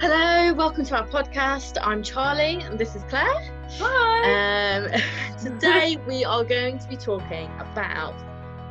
Hello, 0.00 0.52
welcome 0.54 0.84
to 0.86 0.96
our 0.96 1.06
podcast. 1.06 1.76
I'm 1.82 2.02
Charlie 2.02 2.60
and 2.62 2.78
this 2.78 2.94
is 2.96 3.02
Claire. 3.04 3.26
Hi. 3.78 4.76
Um, 4.76 5.02
today 5.38 5.98
we 6.06 6.24
are 6.24 6.44
going 6.44 6.78
to 6.78 6.88
be 6.88 6.96
talking 6.96 7.50
about 7.58 8.14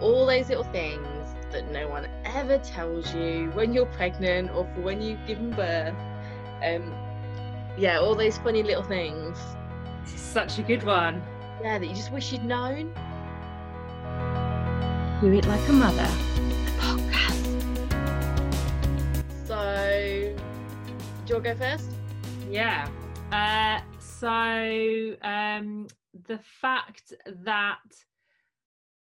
all 0.02 0.26
those 0.26 0.50
little 0.50 0.66
things 0.66 1.08
that 1.52 1.72
no 1.72 1.88
one 1.88 2.08
ever 2.26 2.58
tells 2.60 3.14
you 3.14 3.52
when 3.54 3.74
you're 3.74 3.86
pregnant 3.86 4.52
or 4.52 4.70
for 4.74 4.82
when 4.82 5.02
you've 5.02 5.26
given 5.26 5.52
birth. 5.52 5.96
Um, 6.64 6.94
yeah, 7.78 8.00
all 8.00 8.16
those 8.16 8.38
funny 8.40 8.64
little 8.64 8.84
things. 8.84 9.38
This 10.04 10.16
is 10.16 10.22
such 10.22 10.60
a 10.60 10.62
good 10.62 10.84
one. 10.84 11.24
Yeah, 11.62 11.80
that 11.80 11.88
you 11.88 11.96
just 11.96 12.12
wish 12.12 12.32
you'd 12.34 12.44
known. 12.44 12.94
Do 15.22 15.34
it 15.34 15.46
like 15.46 15.68
a 15.70 15.74
mother. 15.74 16.08
Do 21.28 21.34
you 21.34 21.40
want 21.42 21.46
to 21.46 21.54
go 21.56 21.60
first? 21.60 21.92
Yeah. 22.50 22.88
Uh, 23.34 23.82
so 24.00 24.30
um, 25.24 25.88
the 26.26 26.40
fact 26.62 27.12
that 27.44 27.80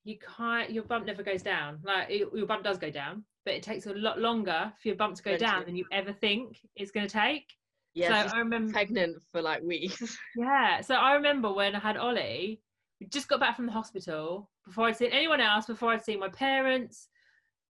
you 0.04 0.16
can't, 0.34 0.70
your 0.70 0.84
bump 0.84 1.04
never 1.04 1.22
goes 1.22 1.42
down. 1.42 1.80
Like 1.84 2.08
it, 2.08 2.26
your 2.32 2.46
bump 2.46 2.64
does 2.64 2.78
go 2.78 2.90
down, 2.90 3.24
but 3.44 3.52
it 3.52 3.62
takes 3.62 3.84
a 3.84 3.92
lot 3.92 4.18
longer 4.18 4.72
for 4.80 4.88
your 4.88 4.96
bump 4.96 5.16
to 5.16 5.22
go 5.22 5.32
Don't 5.32 5.40
down 5.40 5.60
you? 5.60 5.66
than 5.66 5.76
you 5.76 5.84
ever 5.92 6.14
think 6.14 6.60
it's 6.76 6.90
going 6.90 7.06
to 7.06 7.12
take. 7.12 7.52
Yeah, 7.92 8.26
so 8.26 8.36
I 8.36 8.38
remember. 8.38 8.72
pregnant 8.72 9.22
for 9.30 9.42
like 9.42 9.62
weeks. 9.62 10.16
Yeah. 10.36 10.80
So 10.80 10.94
I 10.94 11.12
remember 11.12 11.52
when 11.52 11.74
I 11.74 11.78
had 11.78 11.98
Ollie, 11.98 12.62
we 13.02 13.06
just 13.08 13.28
got 13.28 13.40
back 13.40 13.54
from 13.54 13.66
the 13.66 13.72
hospital 13.72 14.48
before 14.64 14.86
I'd 14.86 14.96
seen 14.96 15.12
anyone 15.12 15.42
else, 15.42 15.66
before 15.66 15.92
I'd 15.92 16.02
seen 16.02 16.20
my 16.20 16.30
parents, 16.30 17.08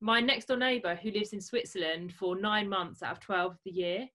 my 0.00 0.20
next 0.20 0.46
door 0.46 0.56
neighbour 0.56 0.96
who 0.96 1.12
lives 1.12 1.32
in 1.32 1.40
Switzerland 1.40 2.12
for 2.14 2.34
nine 2.34 2.68
months 2.68 3.00
out 3.04 3.12
of 3.12 3.20
12 3.20 3.52
of 3.52 3.58
the 3.64 3.70
year 3.70 4.08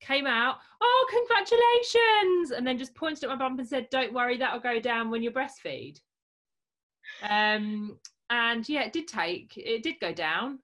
came 0.00 0.26
out, 0.26 0.56
oh, 0.80 1.06
congratulations. 1.10 2.50
And 2.52 2.66
then 2.66 2.78
just 2.78 2.94
pointed 2.94 3.24
at 3.24 3.30
my 3.30 3.36
bump 3.36 3.58
and 3.58 3.68
said, 3.68 3.88
don't 3.90 4.12
worry, 4.12 4.36
that'll 4.36 4.60
go 4.60 4.80
down 4.80 5.10
when 5.10 5.22
you 5.22 5.30
breastfeed. 5.30 6.00
Um, 7.28 7.98
and 8.30 8.68
yeah, 8.68 8.82
it 8.82 8.92
did 8.92 9.08
take, 9.08 9.56
it 9.56 9.82
did 9.82 10.00
go 10.00 10.12
down. 10.12 10.58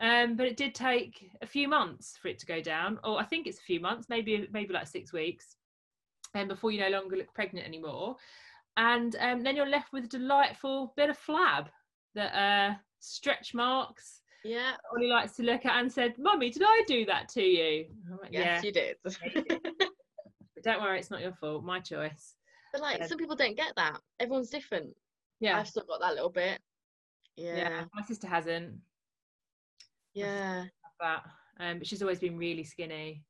Um, 0.00 0.34
but 0.34 0.46
it 0.46 0.56
did 0.56 0.74
take 0.74 1.30
a 1.40 1.46
few 1.46 1.68
months 1.68 2.18
for 2.20 2.26
it 2.26 2.40
to 2.40 2.46
go 2.46 2.60
down, 2.60 2.98
or 3.04 3.20
I 3.20 3.24
think 3.24 3.46
it's 3.46 3.60
a 3.60 3.62
few 3.62 3.78
months, 3.78 4.08
maybe 4.08 4.48
maybe 4.50 4.74
like 4.74 4.88
six 4.88 5.12
weeks, 5.12 5.54
and 6.34 6.48
before 6.48 6.72
you 6.72 6.80
no 6.80 6.88
longer 6.88 7.16
look 7.16 7.32
pregnant 7.32 7.64
anymore. 7.64 8.16
And 8.76 9.14
um, 9.20 9.44
then 9.44 9.54
you're 9.54 9.68
left 9.68 9.92
with 9.92 10.04
a 10.04 10.08
delightful 10.08 10.92
bit 10.96 11.10
of 11.10 11.18
flab 11.18 11.66
that 12.16 12.34
uh, 12.34 12.74
stretch 12.98 13.54
marks. 13.54 14.20
Yeah, 14.44 14.72
Ollie 14.92 15.08
likes 15.08 15.32
to 15.36 15.42
look 15.42 15.64
at 15.64 15.78
and 15.80 15.90
said, 15.90 16.14
"Mummy, 16.18 16.50
did 16.50 16.62
I 16.64 16.82
do 16.86 17.04
that 17.06 17.28
to 17.30 17.42
you?" 17.42 17.86
Like, 18.22 18.32
yes, 18.32 18.62
yeah, 18.62 18.66
you 18.66 18.72
did. 18.72 18.96
but 19.04 19.16
don't 20.62 20.82
worry, 20.82 20.98
it's 20.98 21.10
not 21.10 21.20
your 21.22 21.32
fault. 21.32 21.64
My 21.64 21.80
choice. 21.80 22.34
But 22.72 22.82
like 22.82 22.98
Yeah. 22.98 23.06
some 23.06 23.18
people 23.18 23.36
don't 23.36 23.56
get 23.56 23.72
that. 23.76 24.00
Everyone's 24.20 24.50
different. 24.50 24.94
Yeah, 25.40 25.58
I've 25.58 25.68
still 25.68 25.84
got 25.88 26.00
that 26.00 26.14
little 26.14 26.30
bit. 26.30 26.60
yeah. 27.36 27.56
Yeah. 27.56 27.84
My 27.94 28.02
sister 28.02 28.26
hasn't 28.26 28.76
Yeah. 30.14 30.64
that, 31.00 31.24
um, 31.60 31.78
but 31.78 31.86
she's 31.86 32.02
always 32.02 32.20
been 32.20 32.36
really 32.38 32.64
skinny. 32.64 33.24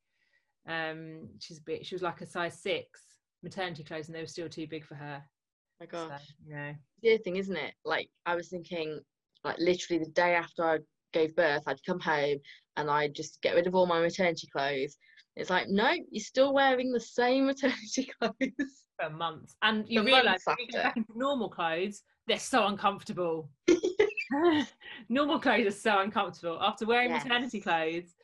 Um, 0.67 1.29
she's 1.41 1.59
a 1.59 1.63
bit. 1.63 1.85
She 1.87 1.95
was 1.95 2.03
like 2.03 2.21
a 2.21 2.27
size 2.27 2.61
six 2.61 3.01
maternity 3.43 3.85
clothes, 3.85 4.09
and 4.09 4.15
they 4.17 4.21
were 4.21 4.27
still 4.27 4.49
too 4.49 4.67
big 4.67 4.85
for 4.85 4.95
her. 4.95 5.23
My 5.81 5.87
So, 5.87 6.09
gosh. 6.09 6.23
you 6.47 6.55
know, 6.55 6.75
The 7.03 7.15
other 7.15 7.23
thing, 7.23 7.37
isn't 7.37 7.57
it? 7.57 7.75
Like 7.85 8.09
I 8.27 8.35
was 8.35 8.49
thinking, 8.49 9.01
like 9.43 9.59
literally 9.59 10.03
the 10.05 10.11
day 10.13 10.35
after 10.35 10.65
I 10.65 10.79
gave 11.15 11.35
birth, 11.35 11.63
I'd 11.67 11.83
come 11.87 12.01
home 12.01 12.39
and 12.77 12.91
I'd 12.91 13.15
just 13.15 13.41
get 13.41 13.55
rid 13.55 13.67
of 13.67 13.75
all 13.75 13.87
my 13.87 14.01
maternity 14.01 14.49
clothes. 14.55 14.99
It's 15.37 15.49
like, 15.51 15.69
no, 15.69 15.93
you're 16.11 16.23
still 16.23 16.53
wearing 16.53 16.93
the 16.93 17.01
same 17.01 17.47
maternity 17.51 18.11
clothes. 18.21 18.85
for 19.01 19.09
months, 19.11 19.57
and 19.63 19.89
you 19.89 20.03
realise 20.03 20.43
you 20.59 20.67
go 20.73 20.83
back 20.83 20.97
into 20.99 21.13
normal 21.17 21.49
clothes, 21.49 22.03
they're 22.27 22.39
so 22.39 22.67
uncomfortable. 22.67 23.49
normal 25.09 25.39
clothes 25.39 25.67
are 25.67 25.71
so 25.71 26.01
uncomfortable 26.01 26.59
after 26.61 26.87
wearing 26.87 27.13
maternity 27.13 27.61
clothes 27.61 28.15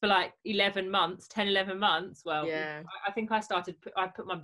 for 0.00 0.06
like 0.06 0.32
11 0.44 0.90
months 0.90 1.28
10 1.28 1.48
11 1.48 1.78
months 1.78 2.22
well 2.24 2.46
Yeah. 2.46 2.82
I, 3.06 3.10
I 3.10 3.12
think 3.12 3.32
i 3.32 3.40
started 3.40 3.76
i 3.96 4.06
put 4.06 4.26
my 4.26 4.36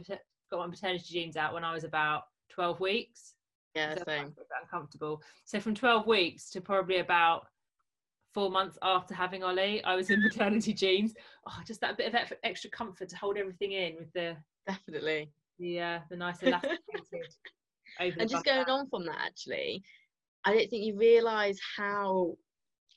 got 0.50 0.58
my 0.58 0.66
maternity 0.66 1.04
jeans 1.06 1.36
out 1.36 1.54
when 1.54 1.64
i 1.64 1.72
was 1.72 1.84
about 1.84 2.24
12 2.50 2.80
weeks 2.80 3.34
Yeah, 3.74 3.94
so 3.94 4.04
same. 4.06 4.24
was 4.24 4.32
a 4.32 4.34
bit 4.36 4.46
uncomfortable 4.62 5.22
so 5.44 5.60
from 5.60 5.74
12 5.74 6.06
weeks 6.06 6.50
to 6.50 6.60
probably 6.60 6.98
about 6.98 7.46
four 8.34 8.50
months 8.50 8.76
after 8.82 9.14
having 9.14 9.42
ollie 9.42 9.82
i 9.84 9.94
was 9.94 10.10
in 10.10 10.20
maternity 10.20 10.74
jeans 10.82 11.14
oh 11.46 11.58
just 11.66 11.80
that 11.80 11.96
bit 11.96 12.12
of 12.12 12.32
extra 12.42 12.68
comfort 12.70 13.08
to 13.08 13.16
hold 13.16 13.38
everything 13.38 13.72
in 13.72 13.94
with 13.96 14.12
the 14.12 14.36
Definitely. 14.66 15.30
the 15.58 15.80
uh, 15.80 15.98
the 16.10 16.16
nice 16.16 16.38
the 16.38 16.60
And 18.00 18.28
just 18.28 18.44
going 18.44 18.68
on 18.68 18.88
from 18.88 19.06
that, 19.06 19.18
actually, 19.24 19.82
I 20.44 20.52
don't 20.52 20.68
think 20.68 20.84
you 20.84 20.96
realise 20.96 21.58
how, 21.76 22.34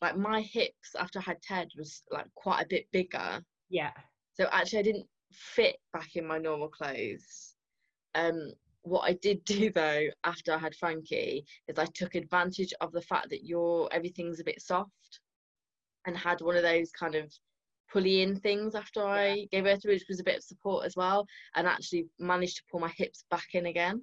like, 0.02 0.18
my 0.18 0.42
hips 0.42 0.96
after 0.98 1.20
I 1.20 1.24
had 1.24 1.42
Ted 1.42 1.68
was 1.78 2.04
like 2.12 2.26
quite 2.36 2.64
a 2.64 2.68
bit 2.68 2.88
bigger. 2.92 3.42
yeah 3.70 3.92
So 4.34 4.48
actually, 4.52 4.80
I 4.80 4.84
didn't 4.84 5.08
fit 5.32 5.78
back 5.94 6.16
in 6.16 6.26
my 6.26 6.38
normal 6.38 6.70
clothes. 6.70 7.56
Um, 8.16 8.54
what 8.82 9.02
I 9.02 9.14
did 9.22 9.44
do 9.46 9.70
though 9.76 10.08
after 10.24 10.54
I 10.54 10.58
had 10.58 10.76
Frankie 10.76 11.46
is 11.68 11.78
I 11.78 11.86
took 11.94 12.16
advantage 12.16 12.74
of 12.82 12.92
the 12.92 13.02
fact 13.02 13.30
that 13.30 13.46
your 13.46 13.90
everything's 13.94 14.40
a 14.40 14.46
bit 14.46 14.62
soft, 14.62 15.20
and 16.08 16.18
had 16.18 16.42
one 16.42 16.56
of 16.56 16.64
those 16.64 16.90
kind 16.92 17.16
of 17.16 17.32
pulley 17.92 18.22
in 18.22 18.40
things 18.40 18.76
after 18.76 19.06
I 19.06 19.48
gave 19.52 19.66
birth, 19.66 19.82
which 19.86 20.06
was 20.10 20.20
a 20.20 20.24
bit 20.24 20.38
of 20.38 20.44
support 20.44 20.86
as 20.86 20.96
well, 20.96 21.28
and 21.56 21.68
actually 21.68 22.08
managed 22.18 22.58
to 22.58 22.64
pull 22.72 22.80
my 22.80 22.92
hips 22.98 23.26
back 23.30 23.48
in 23.54 23.68
again. 23.68 24.02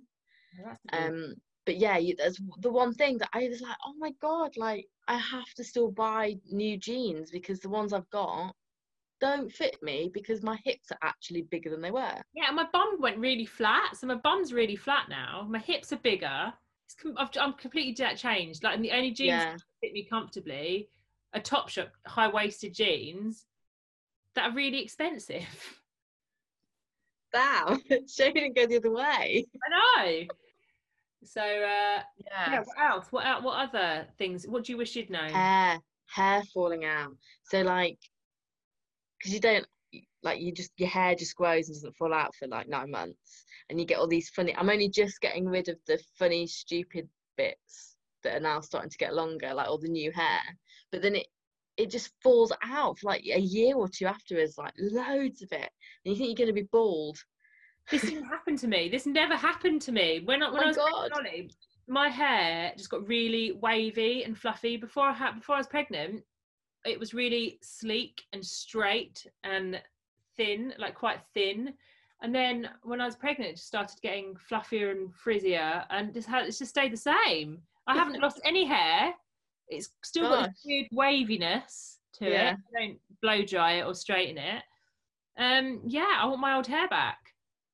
Well. 0.62 0.78
Um, 0.92 1.34
but 1.66 1.78
yeah, 1.78 1.96
you, 1.96 2.14
there's 2.16 2.38
the 2.60 2.70
one 2.70 2.92
thing 2.92 3.18
that 3.18 3.30
I 3.32 3.48
was 3.48 3.60
like, 3.60 3.76
oh 3.86 3.94
my 3.98 4.12
god, 4.20 4.52
like 4.56 4.86
I 5.08 5.16
have 5.16 5.52
to 5.56 5.64
still 5.64 5.90
buy 5.90 6.36
new 6.50 6.76
jeans 6.76 7.30
because 7.30 7.60
the 7.60 7.70
ones 7.70 7.92
I've 7.92 8.08
got 8.10 8.54
don't 9.20 9.50
fit 9.50 9.76
me 9.82 10.10
because 10.12 10.42
my 10.42 10.58
hips 10.64 10.90
are 10.92 10.98
actually 11.02 11.42
bigger 11.42 11.70
than 11.70 11.80
they 11.80 11.90
were. 11.90 12.20
Yeah, 12.34 12.48
and 12.48 12.56
my 12.56 12.66
bum 12.70 13.00
went 13.00 13.18
really 13.18 13.46
flat. 13.46 13.96
So 13.96 14.06
my 14.06 14.16
bum's 14.16 14.52
really 14.52 14.76
flat 14.76 15.08
now. 15.08 15.46
My 15.48 15.58
hips 15.58 15.92
are 15.92 15.98
bigger. 15.98 16.52
It's 16.86 16.94
com- 16.94 17.16
I've, 17.16 17.30
I'm 17.40 17.54
completely 17.54 17.94
changed. 18.16 18.62
Like, 18.62 18.74
and 18.76 18.84
the 18.84 18.92
only 18.92 19.12
jeans 19.12 19.44
Yeah, 19.44 19.52
that 19.52 19.62
fit 19.80 19.92
me 19.94 20.04
comfortably 20.04 20.90
are 21.34 21.40
Topshop 21.40 21.88
high 22.06 22.28
waisted 22.28 22.74
jeans 22.74 23.46
that 24.34 24.50
are 24.50 24.54
really 24.54 24.82
expensive. 24.82 25.46
damn, 27.32 27.80
shame 28.08 28.32
you 28.34 28.52
didn't 28.52 28.56
go 28.56 28.66
the 28.66 28.76
other 28.76 28.92
way. 28.92 29.46
I 29.64 30.06
know. 30.06 30.24
So 31.24 31.40
uh, 31.40 32.02
yeah, 32.18 32.52
Yeah, 32.52 32.62
what 32.64 32.78
else? 32.78 33.06
What 33.10 33.42
what 33.42 33.68
other 33.68 34.06
things? 34.18 34.46
What 34.46 34.64
do 34.64 34.72
you 34.72 34.78
wish 34.78 34.94
you'd 34.96 35.10
known? 35.10 35.30
hair, 35.30 35.78
hair 36.06 36.42
falling 36.52 36.84
out. 36.84 37.16
So 37.44 37.62
like, 37.62 37.98
because 39.18 39.34
you 39.34 39.40
don't 39.40 39.66
like 40.22 40.40
you 40.40 40.52
just 40.52 40.70
your 40.76 40.88
hair 40.88 41.14
just 41.14 41.36
grows 41.36 41.68
and 41.68 41.76
doesn't 41.76 41.96
fall 41.96 42.12
out 42.12 42.34
for 42.34 42.46
like 42.48 42.68
nine 42.68 42.90
months, 42.90 43.44
and 43.70 43.80
you 43.80 43.86
get 43.86 43.98
all 43.98 44.08
these 44.08 44.28
funny. 44.30 44.54
I'm 44.56 44.70
only 44.70 44.88
just 44.88 45.20
getting 45.20 45.46
rid 45.46 45.68
of 45.68 45.76
the 45.86 45.98
funny, 46.18 46.46
stupid 46.46 47.08
bits 47.36 47.93
that 48.24 48.36
are 48.36 48.40
now 48.40 48.60
starting 48.60 48.90
to 48.90 48.98
get 48.98 49.14
longer, 49.14 49.54
like 49.54 49.68
all 49.68 49.78
the 49.78 49.88
new 49.88 50.10
hair. 50.12 50.40
But 50.90 51.02
then 51.02 51.14
it 51.16 51.26
it 51.76 51.90
just 51.90 52.10
falls 52.22 52.52
out 52.62 52.98
for 52.98 53.08
like 53.08 53.24
a 53.24 53.40
year 53.40 53.74
or 53.74 53.88
two 53.88 54.06
afterwards, 54.06 54.58
like 54.58 54.72
loads 54.78 55.42
of 55.42 55.50
it, 55.52 55.70
and 56.04 56.12
you 56.12 56.16
think 56.16 56.28
you're 56.28 56.46
going 56.46 56.54
to 56.54 56.60
be 56.62 56.68
bald. 56.70 57.18
This 57.90 58.02
didn't 58.02 58.24
happen 58.30 58.56
to 58.58 58.68
me. 58.68 58.88
This 58.88 59.06
never 59.06 59.36
happened 59.36 59.82
to 59.82 59.92
me. 59.92 60.20
When 60.24 60.42
I, 60.42 60.50
when 60.50 60.58
my 60.58 60.62
I 60.62 60.66
was 60.66 60.76
pregnant 60.76 61.48
God. 61.48 61.56
my 61.88 62.08
hair 62.08 62.72
just 62.76 62.90
got 62.90 63.06
really 63.08 63.52
wavy 63.52 64.24
and 64.24 64.38
fluffy. 64.38 64.76
Before 64.76 65.08
I 65.08 65.12
had, 65.12 65.34
before 65.34 65.56
I 65.56 65.58
was 65.58 65.66
pregnant, 65.66 66.22
it 66.84 66.98
was 66.98 67.14
really 67.14 67.58
sleek 67.62 68.22
and 68.32 68.44
straight 68.44 69.26
and 69.42 69.80
thin, 70.36 70.74
like 70.78 70.94
quite 70.94 71.20
thin. 71.34 71.74
And 72.22 72.34
then 72.34 72.70
when 72.82 73.00
I 73.00 73.06
was 73.06 73.16
pregnant, 73.16 73.50
it 73.50 73.56
just 73.56 73.66
started 73.66 74.00
getting 74.00 74.34
fluffier 74.50 74.92
and 74.92 75.10
frizzier, 75.12 75.84
and 75.90 76.14
just 76.14 76.28
had, 76.28 76.46
it's 76.46 76.58
just 76.58 76.70
stayed 76.70 76.92
the 76.92 76.96
same. 76.96 77.58
I 77.86 77.94
haven't 77.94 78.20
lost 78.20 78.40
any 78.44 78.64
hair. 78.64 79.14
It's 79.68 79.90
still 80.02 80.28
got 80.28 80.44
Gosh. 80.44 80.48
this 80.52 80.62
weird 80.64 80.86
waviness 80.92 81.98
to 82.14 82.30
Yeah. 82.30 82.52
it. 82.52 82.56
I 82.76 82.86
don't 82.86 83.00
blow 83.22 83.42
dry 83.44 83.72
it 83.74 83.84
or 83.84 83.94
straighten 83.94 84.38
it. 84.38 84.62
Um, 85.36 85.82
yeah, 85.86 86.18
I 86.20 86.26
want 86.26 86.40
my 86.40 86.54
old 86.54 86.66
hair 86.66 86.86
back 86.88 87.18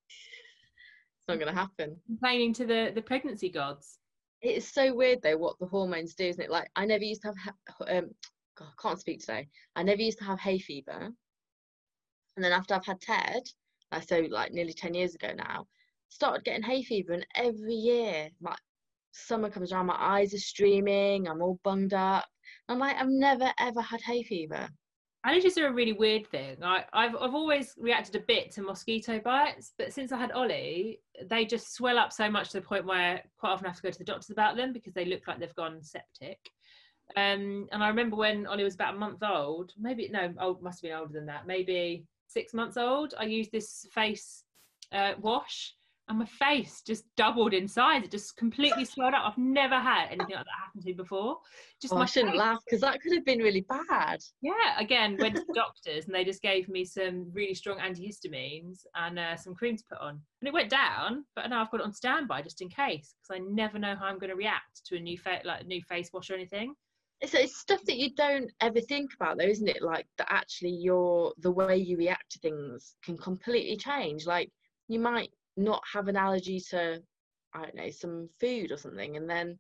It's 0.09 1.29
not 1.29 1.39
going 1.39 1.53
to 1.53 1.59
happen. 1.61 2.01
complaining 2.07 2.53
to 2.55 2.65
the 2.67 2.91
the 2.95 3.03
pregnancy 3.03 3.51
gods. 3.51 3.99
It 4.41 4.57
is 4.57 4.67
so 4.67 4.95
weird 4.95 5.21
though 5.23 5.37
what 5.37 5.59
the 5.59 5.67
hormones 5.67 6.15
do, 6.15 6.25
isn't 6.25 6.43
it? 6.43 6.51
Like 6.51 6.71
I 6.77 6.87
never 6.87 7.05
used 7.05 7.23
to 7.23 7.29
have 7.45 7.55
um 7.89 8.11
God, 8.57 8.69
I 8.69 8.83
can't 8.83 8.99
speak 9.01 9.21
today. 9.21 9.49
I 9.77 9.83
never 9.83 10.01
used 10.01 10.19
to 10.19 10.25
have 10.25 10.41
hay 10.41 10.59
fever. 10.59 11.11
And 12.37 12.45
then 12.45 12.53
after 12.53 12.75
I've 12.75 12.87
had 12.87 13.01
Ted, 13.01 13.43
like 13.93 14.09
so 14.09 14.21
like 14.31 14.53
nearly 14.53 14.73
10 14.73 14.95
years 14.95 15.15
ago 15.15 15.33
now, 15.37 15.67
started 16.09 16.45
getting 16.45 16.63
hay 16.63 16.83
fever 16.83 17.13
and 17.13 17.27
every 17.35 17.75
year 17.75 18.31
my 18.41 18.57
summer 19.13 19.51
comes 19.51 19.73
around, 19.73 19.87
my 19.87 19.97
eyes 19.99 20.35
are 20.35 20.39
streaming, 20.39 21.29
I'm 21.29 21.43
all 21.43 21.59
bunged 21.65 21.95
up. 21.95 22.27
I'm 22.69 22.79
like, 22.79 22.97
I've 22.97 23.09
never 23.09 23.51
ever 23.59 23.81
had 23.81 24.01
hay 24.01 24.23
fever. 24.23 24.69
Allergies 25.27 25.59
are 25.59 25.67
a 25.67 25.73
really 25.73 25.93
weird 25.93 26.27
thing. 26.29 26.57
I, 26.63 26.85
I've 26.95 27.15
I've 27.15 27.35
always 27.35 27.75
reacted 27.79 28.17
a 28.17 28.25
bit 28.27 28.51
to 28.53 28.63
mosquito 28.63 29.21
bites, 29.21 29.73
but 29.77 29.93
since 29.93 30.13
I 30.13 30.19
had 30.19 30.33
Ollie, 30.33 31.01
they 31.29 31.45
just 31.45 31.75
swell 31.75 31.99
up 31.99 32.13
so 32.13 32.31
much 32.31 32.51
to 32.51 32.61
the 32.61 32.67
point 32.67 32.87
where 32.87 33.23
quite 33.39 33.51
often 33.51 33.67
I 33.67 33.71
have 33.71 33.77
to 33.77 33.83
go 33.83 33.91
to 33.91 33.99
the 33.99 34.05
doctors 34.05 34.31
about 34.31 34.57
them 34.57 34.73
because 34.73 34.95
they 34.95 35.05
look 35.05 35.27
like 35.27 35.39
they've 35.39 35.55
gone 35.55 35.83
septic. 35.83 36.39
Um, 37.17 37.69
and 37.73 37.83
I 37.83 37.89
remember 37.89 38.17
when 38.17 38.47
Ollie 38.47 38.65
was 38.65 38.77
about 38.77 38.95
a 38.95 38.99
month 38.99 39.23
old, 39.23 39.73
maybe 39.79 40.09
no, 40.11 40.33
old 40.41 40.63
must 40.63 40.81
have 40.81 40.91
been 40.91 40.99
older 40.99 41.13
than 41.13 41.27
that, 41.27 41.47
maybe 41.47 42.07
six 42.29 42.55
months 42.55 42.77
old. 42.77 43.15
I 43.19 43.25
used 43.25 43.53
this 43.53 43.87
face 43.93 44.45
uh, 44.93 45.15
wash, 45.21 45.75
and 46.11 46.19
my 46.19 46.27
face 46.27 46.83
just 46.85 47.05
doubled 47.17 47.55
in 47.55 47.69
size. 47.69 48.03
It 48.03 48.11
just 48.11 48.37
completely 48.37 48.85
swelled 48.93 49.15
up. 49.15 49.23
I've 49.25 49.39
never 49.39 49.77
had 49.77 50.07
anything 50.07 50.35
like 50.35 50.45
that 50.45 50.61
happen 50.65 50.81
to 50.81 50.87
me 50.87 50.93
before. 50.93 51.39
Just 51.81 51.95
Oh, 51.95 51.99
I 51.99 52.05
shouldn't 52.05 52.33
face. 52.33 52.41
laugh 52.41 52.59
because 52.67 52.81
that 52.81 53.01
could 53.01 53.13
have 53.15 53.25
been 53.25 53.39
really 53.39 53.65
bad. 53.69 54.19
Yeah, 54.43 54.79
again, 54.79 55.17
went 55.21 55.37
to 55.37 55.45
the 55.47 55.55
doctors 55.55 56.07
and 56.07 56.15
they 56.15 56.25
just 56.25 56.43
gave 56.43 56.69
me 56.69 56.85
some 56.85 57.31
really 57.33 57.55
strong 57.55 57.79
antihistamines 57.79 58.81
and 58.97 59.21
uh, 59.21 59.37
some 59.37 59.55
cream 59.55 59.77
to 59.77 59.85
put 59.89 60.01
on. 60.01 60.21
And 60.41 60.49
it 60.49 60.53
went 60.53 60.69
down, 60.69 61.25
but 61.37 61.49
now 61.49 61.63
I've 61.63 61.71
got 61.71 61.81
it 61.81 61.87
on 61.87 61.93
standby 61.93 62.43
just 62.43 62.61
in 62.61 62.69
case 62.69 63.15
because 63.23 63.41
I 63.41 63.45
never 63.49 63.79
know 63.79 63.95
how 63.95 64.07
I'm 64.07 64.19
going 64.19 64.31
to 64.31 64.37
react 64.37 64.85
to 64.87 64.97
a 64.97 65.01
new 65.01 65.17
fa- 65.17 65.43
like 65.45 65.63
a 65.63 65.65
new 65.65 65.81
face 65.89 66.11
wash 66.13 66.29
or 66.31 66.35
anything. 66.35 66.75
It's, 67.21 67.35
it's 67.35 67.57
stuff 67.57 67.85
that 67.85 67.99
you 67.99 68.15
don't 68.17 68.51
ever 68.61 68.81
think 68.81 69.11
about 69.15 69.39
though, 69.39 69.45
isn't 69.45 69.69
it? 69.69 69.81
Like 69.81 70.07
that 70.19 70.27
actually 70.29 70.71
your 70.71 71.33
the 71.39 71.53
way 71.53 71.77
you 71.77 71.97
react 71.97 72.33
to 72.33 72.41
things 72.41 72.97
can 73.05 73.17
completely 73.17 73.77
change. 73.77 74.27
Like 74.27 74.51
you 74.89 74.99
might 74.99 75.31
not 75.61 75.83
have 75.93 76.09
an 76.09 76.17
allergy 76.17 76.61
to, 76.71 77.03
I 77.55 77.63
don't 77.63 77.75
know, 77.75 77.91
some 77.91 78.29
food 78.41 78.73
or 78.73 78.77
something, 78.77 79.17
and 79.17 79.29
then 79.29 79.59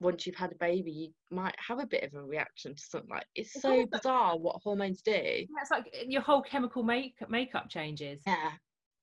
once 0.00 0.26
you've 0.26 0.36
had 0.36 0.52
a 0.52 0.56
baby, 0.56 0.92
you 0.92 1.08
might 1.36 1.56
have 1.58 1.80
a 1.80 1.86
bit 1.86 2.04
of 2.04 2.14
a 2.14 2.22
reaction 2.22 2.74
to 2.74 2.80
something 2.82 3.10
like 3.10 3.26
it's 3.34 3.54
It's 3.56 3.62
so 3.62 3.74
like- 3.78 3.90
bizarre 3.90 4.38
what 4.38 4.60
hormones 4.62 5.02
do. 5.02 5.10
Yeah, 5.12 5.44
It's 5.60 5.70
like 5.72 5.86
uh, 5.86 6.04
your 6.06 6.22
whole 6.22 6.42
chemical 6.42 6.82
make- 6.84 7.16
makeup 7.28 7.68
changes. 7.68 8.22
Yeah, 8.26 8.52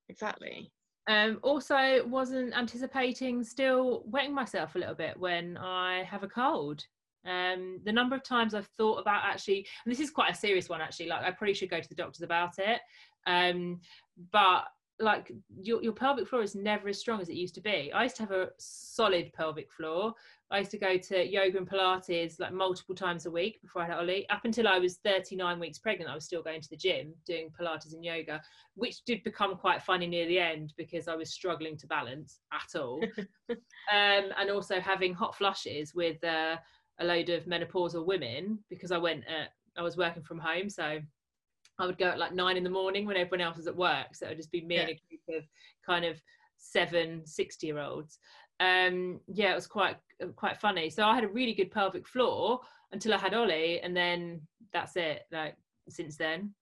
exactly. 0.10 0.72
Um, 1.08 1.40
also, 1.44 2.06
wasn't 2.08 2.58
anticipating 2.58 3.44
still 3.44 4.04
wetting 4.06 4.34
myself 4.34 4.76
a 4.76 4.80
little 4.80 4.96
bit 4.96 5.20
when 5.20 5.58
I 5.58 6.04
have 6.04 6.24
a 6.24 6.28
cold. 6.28 6.84
Um, 7.26 7.80
the 7.84 7.92
number 7.92 8.16
of 8.16 8.24
times 8.24 8.54
I've 8.54 8.70
thought 8.78 8.98
about 9.00 9.24
actually, 9.26 9.68
and 9.86 9.92
this 9.92 10.00
is 10.00 10.10
quite 10.12 10.32
a 10.32 10.36
serious 10.36 10.70
one 10.70 10.82
actually, 10.82 11.08
like 11.08 11.24
I 11.24 11.32
probably 11.32 11.54
should 11.56 11.70
go 11.70 11.80
to 11.82 11.90
the 11.90 11.96
doctors 11.96 12.22
about 12.22 12.58
it. 12.58 12.80
Um, 13.28 13.82
but 14.32 14.66
like 15.00 15.32
your, 15.62 15.84
your 15.84 15.94
pelvic 15.94 16.28
floor 16.28 16.42
is 16.42 16.56
never 16.56 16.88
as 16.88 17.00
strong 17.00 17.20
as 17.20 17.30
it 17.30 17.36
used 17.36 17.56
to 17.56 17.62
be. 17.62 17.92
I 17.94 18.04
used 18.04 18.16
to 18.18 18.24
have 18.24 18.32
a 18.32 18.50
solid 18.58 19.32
pelvic 19.34 19.72
floor. 19.72 20.14
I 20.52 20.60
used 20.60 20.72
to 20.72 20.78
go 20.78 20.98
to 20.98 21.28
yoga 21.28 21.58
and 21.58 21.70
Pilates 21.70 22.40
like 22.40 22.54
multiple 22.54 22.96
times 22.96 23.26
a 23.26 23.32
week 23.32 23.62
before 23.62 23.82
I 23.82 23.88
had 23.88 23.98
Ollie. 23.98 24.30
Up 24.30 24.46
until 24.46 24.68
I 24.68 24.78
was 24.78 24.98
39 25.04 25.60
weeks 25.60 25.80
pregnant, 25.80 26.10
I 26.10 26.16
was 26.16 26.24
still 26.24 26.44
going 26.44 26.62
to 26.62 26.70
the 26.70 26.78
gym 26.78 27.14
doing 27.26 27.50
Pilates 27.60 27.94
and 27.94 28.06
yoga 28.06 28.42
which 28.76 29.04
did 29.06 29.24
become 29.24 29.56
quite 29.56 29.82
funny 29.82 30.06
near 30.06 30.28
the 30.28 30.40
end 30.40 30.74
because 30.78 31.08
I 31.08 31.16
was 31.16 31.32
struggling 31.32 31.78
to 31.78 31.88
balance 31.88 32.40
at 32.52 32.80
all. 32.80 33.02
um, 33.50 33.58
and 33.90 34.52
also 34.52 34.80
having 34.80 35.14
hot 35.14 35.36
flushes 35.36 35.96
with 35.96 36.24
uh, 36.24 36.58
a 37.00 37.06
load 37.06 37.30
of 37.30 37.46
menopausal 37.46 38.06
women 38.06 38.60
because 38.70 38.92
I 38.92 38.98
went, 38.98 39.24
at, 39.28 39.50
I 39.78 39.82
was 39.82 39.98
working 39.98 40.24
from 40.24 40.40
home. 40.40 40.70
So 40.70 41.00
I 41.80 41.86
would 41.86 41.98
go 41.98 42.06
at 42.06 42.20
like 42.20 42.34
nine 42.34 42.58
in 42.58 42.64
the 42.64 42.70
morning 42.70 43.06
when 43.06 43.18
everyone 43.18 43.46
else 43.46 43.58
was 43.58 43.68
at 43.68 43.76
work. 43.76 44.14
So 44.14 44.26
it 44.26 44.30
would 44.30 44.38
just 44.38 44.52
be 44.52 44.62
me 44.62 44.78
and 44.78 44.90
a 44.90 45.00
group 45.10 45.42
of 45.42 45.48
kind 45.86 46.06
of 46.06 46.22
seven 46.58 47.26
60 47.26 47.68
year 47.68 47.80
olds. 47.80 48.20
Um, 48.60 49.20
yeah, 49.28 49.52
it 49.52 49.56
was 49.56 49.68
quite, 49.68 49.98
quite 50.36 50.58
funny. 50.58 50.90
So 50.90 51.04
I 51.04 51.16
had 51.16 51.26
a 51.26 51.30
really 51.30 51.54
good 51.54 51.72
pelvic 51.72 52.08
floor 52.08 52.62
until 52.92 53.14
I 53.14 53.18
had 53.18 53.34
Ollie. 53.34 53.82
And 53.82 53.96
then 53.96 54.42
that's 54.72 54.96
it. 54.96 55.24
Like 55.32 55.56
since 55.90 56.18
then. 56.18 56.54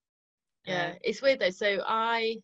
Yeah, 0.66 0.94
it's 1.02 1.20
weird 1.20 1.40
though. 1.40 1.50
So 1.50 1.82
I, 1.86 2.38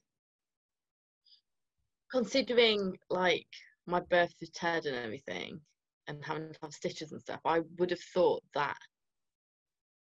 considering 2.13 2.99
like 3.09 3.47
my 3.87 4.01
birth 4.01 4.35
with 4.41 4.53
Ted 4.53 4.85
and 4.85 4.97
everything, 4.97 5.61
and 6.07 6.25
having 6.25 6.53
to 6.53 6.59
have 6.63 6.73
stitches 6.73 7.13
and 7.13 7.21
stuff, 7.21 7.41
I 7.45 7.61
would 7.79 7.91
have 7.91 8.01
thought 8.15 8.43
that. 8.55 8.77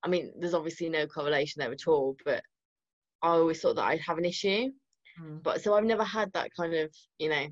I 0.02 0.08
mean, 0.08 0.32
there's 0.38 0.54
obviously 0.54 0.88
no 0.88 1.06
correlation 1.06 1.60
there 1.60 1.72
at 1.72 1.86
all, 1.86 2.16
but 2.24 2.42
I 3.22 3.28
always 3.28 3.60
thought 3.60 3.76
that 3.76 3.84
I'd 3.84 4.00
have 4.00 4.18
an 4.18 4.24
issue. 4.24 4.70
Mm. 5.20 5.42
But 5.42 5.62
so 5.62 5.74
I've 5.74 5.84
never 5.84 6.04
had 6.04 6.32
that 6.32 6.50
kind 6.56 6.74
of, 6.74 6.90
you 7.18 7.28
know, 7.28 7.46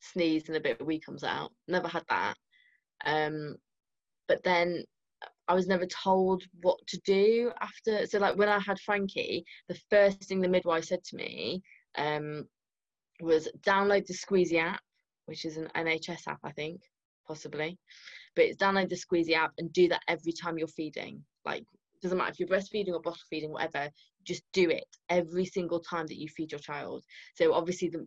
sneeze 0.00 0.48
and 0.48 0.56
a 0.56 0.60
bit 0.60 0.80
of 0.80 0.86
wee 0.86 1.00
comes 1.00 1.24
out. 1.24 1.52
Never 1.68 1.88
had 1.88 2.04
that. 2.08 2.34
Um, 3.04 3.56
but 4.28 4.42
then 4.42 4.84
I 5.48 5.54
was 5.54 5.66
never 5.66 5.86
told 5.86 6.42
what 6.62 6.78
to 6.88 7.00
do 7.04 7.52
after. 7.60 8.06
So 8.06 8.18
like 8.18 8.36
when 8.36 8.48
I 8.48 8.58
had 8.58 8.80
Frankie, 8.80 9.44
the 9.68 9.78
first 9.90 10.24
thing 10.24 10.40
the 10.40 10.48
midwife 10.48 10.84
said 10.84 11.04
to 11.04 11.16
me 11.16 11.62
um, 11.96 12.46
was 13.20 13.48
download 13.60 14.06
the 14.06 14.14
Squeezy 14.14 14.58
app, 14.58 14.80
which 15.26 15.44
is 15.44 15.56
an 15.56 15.68
NHS 15.76 16.28
app, 16.28 16.40
I 16.44 16.52
think, 16.52 16.80
possibly. 17.26 17.78
But 18.34 18.46
it's 18.46 18.56
download 18.56 18.88
the 18.88 18.96
Squeezy 18.96 19.32
app 19.32 19.52
and 19.58 19.72
do 19.72 19.88
that 19.88 20.02
every 20.08 20.32
time 20.32 20.58
you're 20.58 20.68
feeding. 20.68 21.24
Like 21.44 21.64
doesn't 22.02 22.18
matter 22.18 22.32
if 22.32 22.40
you're 22.40 22.48
breastfeeding 22.48 22.92
or 22.92 23.00
bottle 23.00 23.20
feeding, 23.30 23.52
whatever. 23.52 23.90
Just 24.24 24.42
do 24.52 24.68
it 24.70 24.84
every 25.08 25.44
single 25.46 25.80
time 25.80 26.06
that 26.06 26.18
you 26.18 26.28
feed 26.28 26.52
your 26.52 26.60
child. 26.60 27.04
So 27.36 27.52
obviously 27.54 27.88
the 27.88 28.06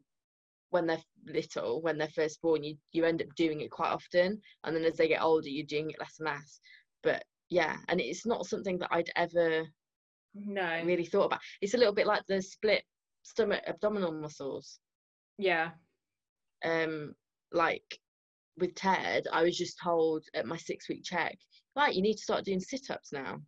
when 0.69 0.87
they're 0.87 1.01
little, 1.25 1.81
when 1.81 1.97
they're 1.97 2.09
first 2.09 2.41
born, 2.41 2.63
you 2.63 2.75
you 2.91 3.05
end 3.05 3.21
up 3.21 3.33
doing 3.35 3.61
it 3.61 3.71
quite 3.71 3.91
often, 3.91 4.41
and 4.63 4.75
then 4.75 4.83
as 4.83 4.97
they 4.97 5.07
get 5.07 5.21
older, 5.21 5.47
you're 5.47 5.65
doing 5.65 5.89
it 5.89 5.99
less 5.99 6.19
and 6.19 6.25
less. 6.27 6.59
But 7.03 7.23
yeah, 7.49 7.77
and 7.87 8.01
it's 8.01 8.25
not 8.25 8.45
something 8.45 8.77
that 8.79 8.89
I'd 8.91 9.09
ever 9.15 9.65
No. 10.33 10.83
really 10.83 11.05
thought 11.05 11.25
about. 11.25 11.39
It's 11.61 11.73
a 11.75 11.77
little 11.77 11.93
bit 11.93 12.07
like 12.07 12.23
the 12.27 12.41
split 12.41 12.83
stomach 13.23 13.63
abdominal 13.67 14.11
muscles. 14.11 14.79
Yeah. 15.37 15.71
Um, 16.63 17.13
like 17.51 17.99
with 18.57 18.75
Ted, 18.75 19.27
I 19.31 19.43
was 19.43 19.57
just 19.57 19.79
told 19.81 20.25
at 20.33 20.45
my 20.45 20.57
six 20.57 20.89
week 20.89 21.03
check, 21.03 21.37
right, 21.75 21.93
you 21.93 22.01
need 22.01 22.15
to 22.15 22.23
start 22.23 22.45
doing 22.45 22.59
sit 22.59 22.89
ups 22.89 23.11
now. 23.13 23.41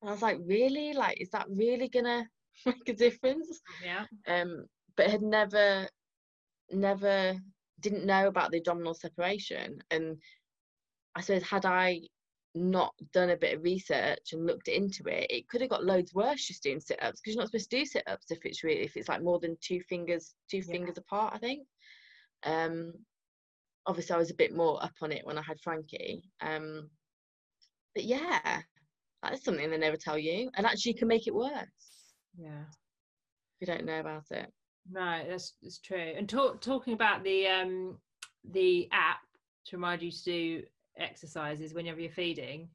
And 0.00 0.08
I 0.08 0.12
was 0.12 0.22
like, 0.22 0.38
really? 0.44 0.92
Like, 0.92 1.20
is 1.20 1.30
that 1.30 1.46
really 1.50 1.88
gonna 1.88 2.26
make 2.66 2.88
a 2.88 2.94
difference? 2.94 3.60
Yeah. 3.84 4.06
um, 4.26 4.64
but 4.96 5.10
had 5.10 5.22
never, 5.22 5.88
never, 6.70 7.36
didn't 7.80 8.04
know 8.04 8.26
about 8.28 8.50
the 8.50 8.58
abdominal 8.58 8.94
separation. 8.94 9.82
And 9.90 10.20
I 11.14 11.20
suppose 11.22 11.42
had 11.42 11.64
I 11.64 12.00
not 12.54 12.92
done 13.12 13.30
a 13.30 13.36
bit 13.36 13.56
of 13.56 13.62
research 13.62 14.32
and 14.32 14.46
looked 14.46 14.68
into 14.68 15.04
it, 15.06 15.30
it 15.30 15.48
could 15.48 15.60
have 15.62 15.70
got 15.70 15.84
loads 15.84 16.12
worse 16.12 16.44
just 16.46 16.62
doing 16.62 16.80
sit 16.80 17.02
ups 17.02 17.20
because 17.20 17.34
you're 17.34 17.42
not 17.42 17.48
supposed 17.48 17.70
to 17.70 17.78
do 17.78 17.84
sit 17.86 18.02
ups 18.06 18.30
if 18.30 18.44
it's 18.44 18.62
really 18.64 18.82
if 18.82 18.96
it's 18.96 19.08
like 19.08 19.22
more 19.22 19.38
than 19.38 19.56
two 19.62 19.80
fingers, 19.88 20.34
two 20.50 20.58
Yeah. 20.58 20.72
fingers 20.72 20.98
apart. 20.98 21.34
I 21.34 21.38
think. 21.38 21.66
Um, 22.42 22.92
obviously, 23.86 24.14
I 24.14 24.18
was 24.18 24.30
a 24.30 24.34
bit 24.34 24.54
more 24.54 24.82
up 24.82 24.94
on 25.00 25.12
it 25.12 25.24
when 25.26 25.38
I 25.38 25.42
had 25.42 25.60
Frankie. 25.60 26.22
Um, 26.40 26.90
but 27.94 28.04
yeah, 28.04 28.62
that's 29.22 29.44
something 29.44 29.70
they 29.70 29.78
never 29.78 29.96
tell 29.96 30.18
you, 30.18 30.50
and 30.56 30.66
actually 30.66 30.94
can 30.94 31.08
make 31.08 31.26
it 31.26 31.34
worse 31.34 31.52
Yeah. 32.38 32.64
if 33.60 33.60
you 33.60 33.66
don't 33.66 33.84
know 33.84 34.00
about 34.00 34.24
it. 34.30 34.50
No, 34.90 35.22
that's 35.28 35.54
that's 35.62 35.78
true. 35.78 36.14
And 36.16 36.28
talk, 36.28 36.60
talking 36.60 36.94
about 36.94 37.22
the 37.22 37.46
um 37.48 37.98
the 38.52 38.88
app 38.92 39.20
to 39.66 39.76
remind 39.76 40.02
you 40.02 40.10
to 40.10 40.22
do 40.24 40.62
exercises 40.98 41.74
whenever 41.74 42.00
you're 42.00 42.10
feeding, 42.10 42.68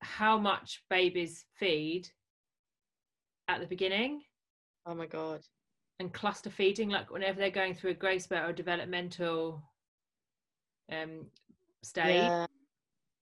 how 0.00 0.36
much 0.38 0.82
babies 0.90 1.46
feed 1.58 2.08
at 3.48 3.60
the 3.60 3.66
beginning 3.66 4.22
Oh 4.86 4.94
my 4.94 5.06
god. 5.06 5.40
and 5.98 6.12
cluster 6.12 6.50
feeding, 6.50 6.90
like 6.90 7.10
whenever 7.10 7.38
they're 7.38 7.50
going 7.50 7.74
through 7.74 7.92
a 7.92 7.94
growth 7.94 8.22
spurt 8.22 8.48
or 8.48 8.52
developmental 8.52 9.62
um 10.92 11.26
stage. 11.82 12.28
Yeah. 12.28 12.46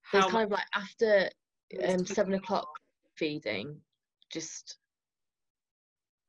How 0.03 0.19
it's 0.19 0.31
kind 0.31 0.43
of 0.45 0.51
like 0.51 0.65
after 0.75 1.29
um, 1.87 2.05
seven 2.05 2.33
o'clock 2.33 2.67
feeding, 3.15 3.79
just 4.31 4.77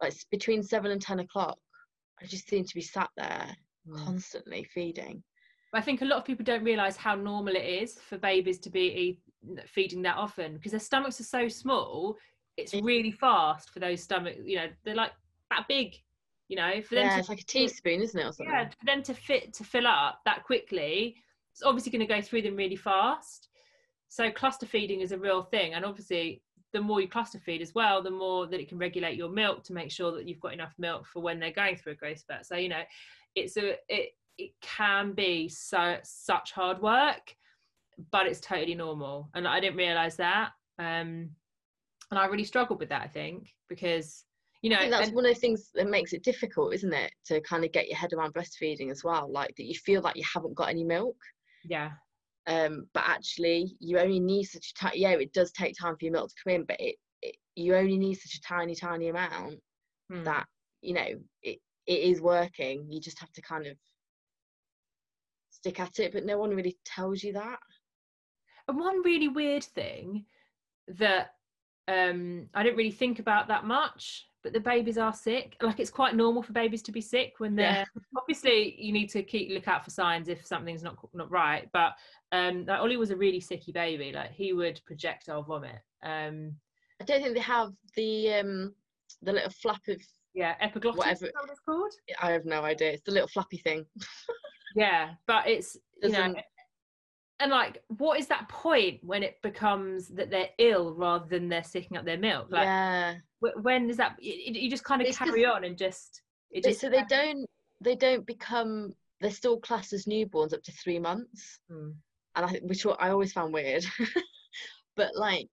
like 0.01 0.15
between 0.31 0.63
seven 0.63 0.91
and 0.91 1.01
ten 1.01 1.21
o'clock, 1.21 1.59
I 2.21 2.27
just 2.27 2.49
seem 2.49 2.65
to 2.65 2.75
be 2.75 2.83
sat 2.83 3.11
there 3.17 3.57
Mm. 3.89 4.05
constantly 4.05 4.63
feeding. 4.73 5.25
I 5.73 5.81
think 5.81 6.03
a 6.03 6.05
lot 6.05 6.19
of 6.19 6.25
people 6.25 6.45
don't 6.45 6.63
realize 6.63 6.97
how 6.97 7.17
normal 7.17 7.57
it 7.57 7.65
is 7.65 7.95
for 7.95 8.17
babies 8.17 8.59
to 8.61 8.71
be 8.71 9.19
feeding 9.67 10.03
that 10.03 10.17
often 10.17 10.55
because 10.55 10.71
their 10.71 10.81
stomachs 10.81 11.19
are 11.21 11.25
so 11.25 11.49
small. 11.49 12.17
It's 12.57 12.75
really 12.75 13.11
fast 13.11 13.71
for 13.71 13.81
those 13.81 14.03
stomach. 14.03 14.37
You 14.45 14.57
know, 14.57 14.67
they're 14.85 14.95
like 14.95 15.13
that 15.51 15.67
big. 15.69 15.97
You 16.49 16.57
know, 16.57 16.83
for 16.83 16.95
them 16.97 17.07
Yeah, 17.07 17.15
to 17.15 17.19
it's 17.21 17.29
like 17.29 17.41
a 17.41 17.45
teaspoon, 17.45 18.03
isn't 18.03 18.21
it, 18.21 18.25
or 18.25 18.33
something? 18.33 18.55
yeah, 18.55 18.69
for 18.69 18.85
them 18.85 19.03
to 19.03 19.15
fit 19.15 19.53
to 19.55 19.65
fill 19.65 19.87
up 19.87 20.21
that 20.27 20.45
quickly, 20.45 21.17
it's 21.53 21.63
obviously 21.63 21.91
going 21.91 22.07
to 22.07 22.15
go 22.15 22.21
through 22.21 22.43
them 22.43 22.55
really 22.57 22.77
fast. 22.77 23.49
So 24.12 24.31
cluster 24.31 24.66
feeding 24.66 25.00
is 25.00 25.12
a 25.12 25.19
real 25.19 25.40
thing, 25.40 25.73
and 25.73 25.87
obviously 25.87 26.42
the 26.75 26.81
more 26.83 27.00
you 27.00 27.09
cluster 27.09 27.38
feed 27.38 27.62
as 27.62 27.75
well, 27.75 28.02
the 28.02 28.11
more 28.11 28.47
that 28.47 28.61
it 28.61 28.69
can 28.69 28.76
regulate 28.76 29.16
your 29.16 29.31
milk 29.31 29.64
to 29.64 29.73
make 29.73 29.90
sure 29.90 30.12
that 30.12 30.28
you've 30.28 30.38
got 30.38 30.52
enough 30.52 30.75
milk 30.76 31.07
for 31.07 31.23
when 31.23 31.40
they're 31.40 31.50
going 31.50 31.76
through 31.76 31.95
a 31.95 31.97
growth 31.97 32.19
spurt. 32.19 32.45
So 32.45 32.57
you 32.57 32.69
know, 32.69 32.83
it's 33.35 33.57
a 33.57 33.76
it 33.88 34.11
it 34.37 34.50
can 34.61 35.12
be 35.12 35.49
so 35.49 35.97
such 36.02 36.52
hard 36.52 36.83
work, 36.83 37.35
but 38.11 38.26
it's 38.26 38.38
totally 38.38 38.75
normal, 38.75 39.31
and 39.35 39.49
I 39.49 39.61
didn't 39.61 39.78
realize 39.78 40.16
that. 40.16 40.50
Um, 40.78 41.31
and 42.11 42.19
I 42.19 42.26
really 42.26 42.45
struggled 42.45 42.81
with 42.81 42.90
that. 42.90 43.00
I 43.00 43.09
think 43.09 43.49
because 43.71 44.26
you 44.61 44.69
know 44.69 44.90
that's 44.90 45.07
and- 45.07 45.16
one 45.16 45.25
of 45.25 45.33
the 45.33 45.40
things 45.40 45.71
that 45.75 45.88
makes 45.88 46.12
it 46.12 46.23
difficult, 46.23 46.75
isn't 46.75 46.92
it? 46.92 47.12
To 47.28 47.40
kind 47.40 47.64
of 47.64 47.73
get 47.73 47.88
your 47.88 47.97
head 47.97 48.12
around 48.12 48.35
breastfeeding 48.35 48.90
as 48.90 49.02
well. 49.02 49.33
Like 49.33 49.57
that 49.57 49.64
you 49.64 49.75
feel 49.75 50.02
like 50.02 50.16
you 50.16 50.25
haven't 50.31 50.54
got 50.54 50.69
any 50.69 50.85
milk. 50.85 51.16
yeah, 51.64 51.92
Um, 52.47 52.87
but 52.93 53.05
actually 53.07 53.77
you 53.79 53.99
only 53.99 54.19
need 54.21 54.45
such 54.45 54.73
a 54.73 54.75
tiny 54.75 55.01
yeah, 55.01 55.11
it 55.11 55.33
does 55.33 55.53
take 55.53 55.77
time 55.81 55.97
for 55.97 56.05
your 56.05 56.13
milk 56.13 56.29
to 56.29 56.35
come 56.43 56.55
in, 56.55 56.65
but 56.65 56.77
it, 56.81 56.97
it 57.23 57.37
you 57.55 57.77
only 57.77 57.97
need 57.99 58.15
such 58.15 58.35
a 58.35 58.41
tiny, 58.43 58.75
tiny 58.75 59.09
amount 59.09 59.61
Hmm. 60.11 60.25
that, 60.25 60.47
you 60.81 60.95
know, 60.95 61.09
it, 61.43 61.59
it 61.87 62.01
is 62.01 62.21
working. 62.21 62.87
You 62.91 63.01
just 63.01 63.21
have 63.21 63.33
to 63.33 63.43
kind 63.43 63.67
of 63.67 63.77
stick 65.51 65.81
at 65.81 65.99
it, 65.99 66.13
but 66.13 66.25
no 66.25 66.39
one 66.39 66.51
really 66.55 66.77
tells 66.85 67.23
you 67.23 67.35
that. 67.35 67.61
And 68.69 68.79
one 68.79 69.03
really 69.03 69.29
weird 69.29 69.65
thing 69.65 70.27
that 70.89 71.35
um, 71.89 72.49
I 72.55 72.63
didn't 72.63 72.77
really 72.77 72.91
think 72.91 73.19
about 73.19 73.49
that 73.49 73.65
much, 73.65 74.27
but 74.43 74.53
the 74.53 74.61
babies 74.61 74.99
are 74.99 75.13
sick. 75.13 75.57
Like 75.61 75.81
it's 75.81 75.91
quite 75.91 76.15
normal 76.15 76.43
for 76.43 76.53
babies 76.53 76.83
to 76.83 76.93
be 76.93 77.01
sick 77.01 77.35
when 77.39 77.55
they're 77.55 77.71
Yeah. 77.71 77.85
obviously 78.17 78.75
you 78.81 78.93
need 78.93 79.09
to 79.11 79.23
keep 79.23 79.51
look 79.51 79.69
out 79.69 79.85
for 79.85 79.91
signs 79.91 80.29
if 80.29 80.45
something's 80.47 80.83
not 80.83 80.97
not 81.15 81.31
right. 81.31 81.69
But 81.73 81.95
um, 82.33 82.67
like 82.67 82.81
Ollie 82.81 82.97
was 82.97 83.11
a 83.11 83.17
really 83.17 83.41
sicky 83.41 83.73
baby. 83.73 84.13
Like 84.13 84.33
he 84.33 84.53
would 84.53 84.81
projectile 84.87 85.43
vomit. 85.43 85.81
Um, 86.03 86.57
I 87.01 87.05
don't 87.05 87.23
think 87.23 87.35
they 87.35 87.41
have 87.41 87.73
the 87.97 88.35
um 88.35 88.75
the 89.23 89.33
little 89.33 89.51
flap 89.51 89.83
of 89.89 90.01
yeah, 90.35 90.55
epiglottis. 90.61 90.99
Whatever- 90.99 91.31
what 91.35 91.51
it's 91.51 91.61
called? 91.61 91.93
I 92.21 92.33
have 92.33 92.47
no 92.47 92.63
idea. 92.63 92.93
It's 92.93 93.03
the 93.05 93.13
little 93.13 93.29
flappy 93.29 93.59
thing. 93.59 93.87
Yeah, 94.75 95.11
but 95.27 95.49
it's 95.49 95.77
you 96.03 96.09
know, 96.09 96.35
and 97.41 97.51
like, 97.51 97.83
what 97.89 98.19
is 98.19 98.29
that 98.29 98.49
point 98.49 99.01
when 99.03 99.23
it 99.23 99.43
becomes 99.43 100.09
that 100.09 100.31
they're 100.31 100.51
ill 100.59 100.95
rather 100.95 101.27
than 101.27 101.49
they're 101.49 101.65
sticking 101.65 101.97
up 101.97 102.05
their 102.05 102.17
milk? 102.17 102.47
Like, 102.51 102.65
yeah. 102.65 103.15
Wh- 103.43 103.65
when 103.65 103.91
is 103.91 103.97
that? 103.99 104.17
You, 104.21 104.71
just 104.71 104.85
kind 104.85 105.03
of 105.03 105.09
It's 105.09 105.19
carry 105.19 105.45
on 105.45 105.65
and 105.65 105.77
just 105.77 106.23
it 106.51 106.65
just 106.65 106.81
so 106.81 106.89
they 106.89 107.05
don't 107.09 107.47
they 107.81 107.97
don't 107.97 108.27
become 108.27 108.93
they're 109.21 109.31
still 109.31 109.59
classed 109.61 109.93
as 109.93 110.05
newborns 110.07 110.53
up 110.53 110.63
to 110.65 110.73
three 110.73 110.99
months. 110.99 111.59
Mm. 111.71 111.95
and 112.37 112.47
I 112.47 112.61
which 112.65 112.87
I 112.87 113.11
always 113.11 113.33
found 113.33 113.53
weird. 113.53 113.85
but 114.97 115.15
like 115.17 115.49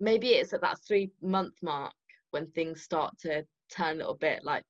maybe 0.00 0.28
it's 0.28 0.52
at 0.52 0.60
that 0.60 0.78
three 0.86 1.10
month 1.22 1.54
mark 1.62 1.92
when 2.30 2.46
things 2.50 2.82
start 2.82 3.16
to 3.20 3.44
turn 3.70 3.94
a 3.96 3.98
little 3.98 4.16
bit 4.16 4.44
like 4.44 4.62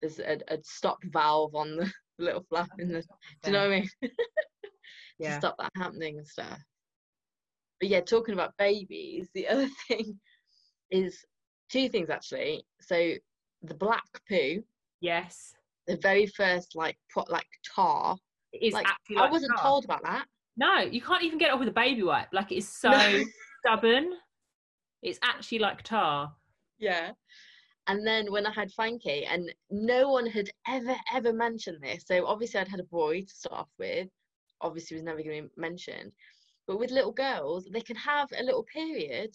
there's 0.00 0.20
a, 0.20 0.38
a 0.48 0.58
stop 0.62 0.98
valve 1.04 1.54
on 1.54 1.76
the 1.76 1.92
little 2.18 2.44
flap 2.48 2.68
in 2.78 2.88
the 2.88 3.02
do 3.02 3.06
you 3.46 3.52
know 3.52 3.68
what 3.68 3.74
I 3.74 3.80
mean? 3.80 3.88
to 4.02 4.10
Yeah. 5.18 5.38
stop 5.38 5.56
that 5.58 5.72
happening 5.76 6.18
and 6.18 6.26
stuff. 6.26 6.58
But 7.80 7.88
yeah, 7.88 8.00
talking 8.00 8.34
about 8.34 8.56
babies, 8.58 9.28
the 9.34 9.48
other 9.48 9.68
thing 9.88 10.20
is 10.90 11.24
two 11.70 11.88
things 11.88 12.10
actually. 12.10 12.64
So 12.80 13.14
the 13.62 13.74
black 13.74 14.04
poo, 14.28 14.62
Yes, 15.00 15.54
the 15.86 15.96
very 15.96 16.26
first 16.26 16.74
like 16.74 16.98
pro- 17.10 17.24
like 17.28 17.46
tar. 17.74 18.16
it 18.52 18.62
is 18.62 18.74
Like, 18.74 18.86
actually. 18.86 19.16
I 19.16 19.20
like 19.22 19.32
wasn't 19.32 19.52
tar. 19.56 19.64
told 19.64 19.84
about 19.84 20.02
that. 20.04 20.26
No, 20.56 20.78
you 20.80 21.00
can't 21.00 21.22
even 21.22 21.38
get 21.38 21.48
it 21.48 21.52
off 21.54 21.60
with 21.60 21.68
a 21.68 21.72
baby 21.72 22.02
wipe. 22.02 22.28
Like 22.32 22.50
it 22.52 22.56
is 22.56 22.68
so 22.68 22.90
No. 22.90 23.24
stubborn. 23.64 24.10
It's 25.02 25.18
actually 25.22 25.60
like 25.60 25.82
tar. 25.82 26.32
Yeah. 26.78 27.12
And 27.86 28.06
then 28.06 28.30
when 28.32 28.44
I 28.44 28.52
had 28.52 28.70
Frankie, 28.72 29.24
and 29.24 29.50
no 29.70 30.10
one 30.10 30.26
had 30.26 30.50
ever, 30.66 30.94
ever 31.14 31.32
mentioned 31.32 31.78
this. 31.80 32.04
So 32.06 32.26
obviously 32.26 32.60
I'd 32.60 32.68
had 32.68 32.80
a 32.80 32.84
boy 32.84 33.22
to 33.22 33.28
start 33.34 33.60
off 33.60 33.68
with. 33.78 34.08
Obviously 34.60 34.96
was 34.96 35.04
never 35.04 35.22
going 35.22 35.44
to 35.44 35.48
be 35.48 35.54
mentioned. 35.56 36.12
But 36.66 36.78
with 36.80 36.90
little 36.90 37.12
girls, 37.12 37.66
they 37.72 37.80
can 37.80 37.96
have 37.96 38.28
a 38.38 38.42
little 38.42 38.64
period. 38.64 39.30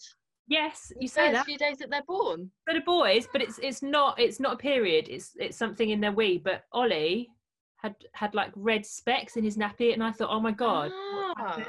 Yes, 0.46 0.92
you 1.00 1.08
say 1.08 1.32
that. 1.32 1.46
few 1.46 1.56
days 1.58 1.78
that 1.78 1.90
they're 1.90 2.02
born. 2.06 2.50
For 2.66 2.74
the 2.74 2.80
boys, 2.80 3.26
but 3.32 3.40
it's 3.42 3.58
it's 3.58 3.82
not 3.82 4.18
it's 4.20 4.40
not 4.40 4.54
a 4.54 4.56
period. 4.56 5.08
It's 5.08 5.32
it's 5.36 5.56
something 5.56 5.90
in 5.90 6.00
their 6.00 6.12
wee. 6.12 6.38
But 6.38 6.64
Ollie 6.72 7.30
had 7.76 7.94
had 8.12 8.34
like 8.34 8.52
red 8.54 8.84
specks 8.84 9.36
in 9.36 9.44
his 9.44 9.56
nappy, 9.56 9.92
and 9.94 10.02
I 10.02 10.12
thought, 10.12 10.30
oh 10.30 10.40
my 10.40 10.52
god, 10.52 10.90
Ah. 10.94 11.64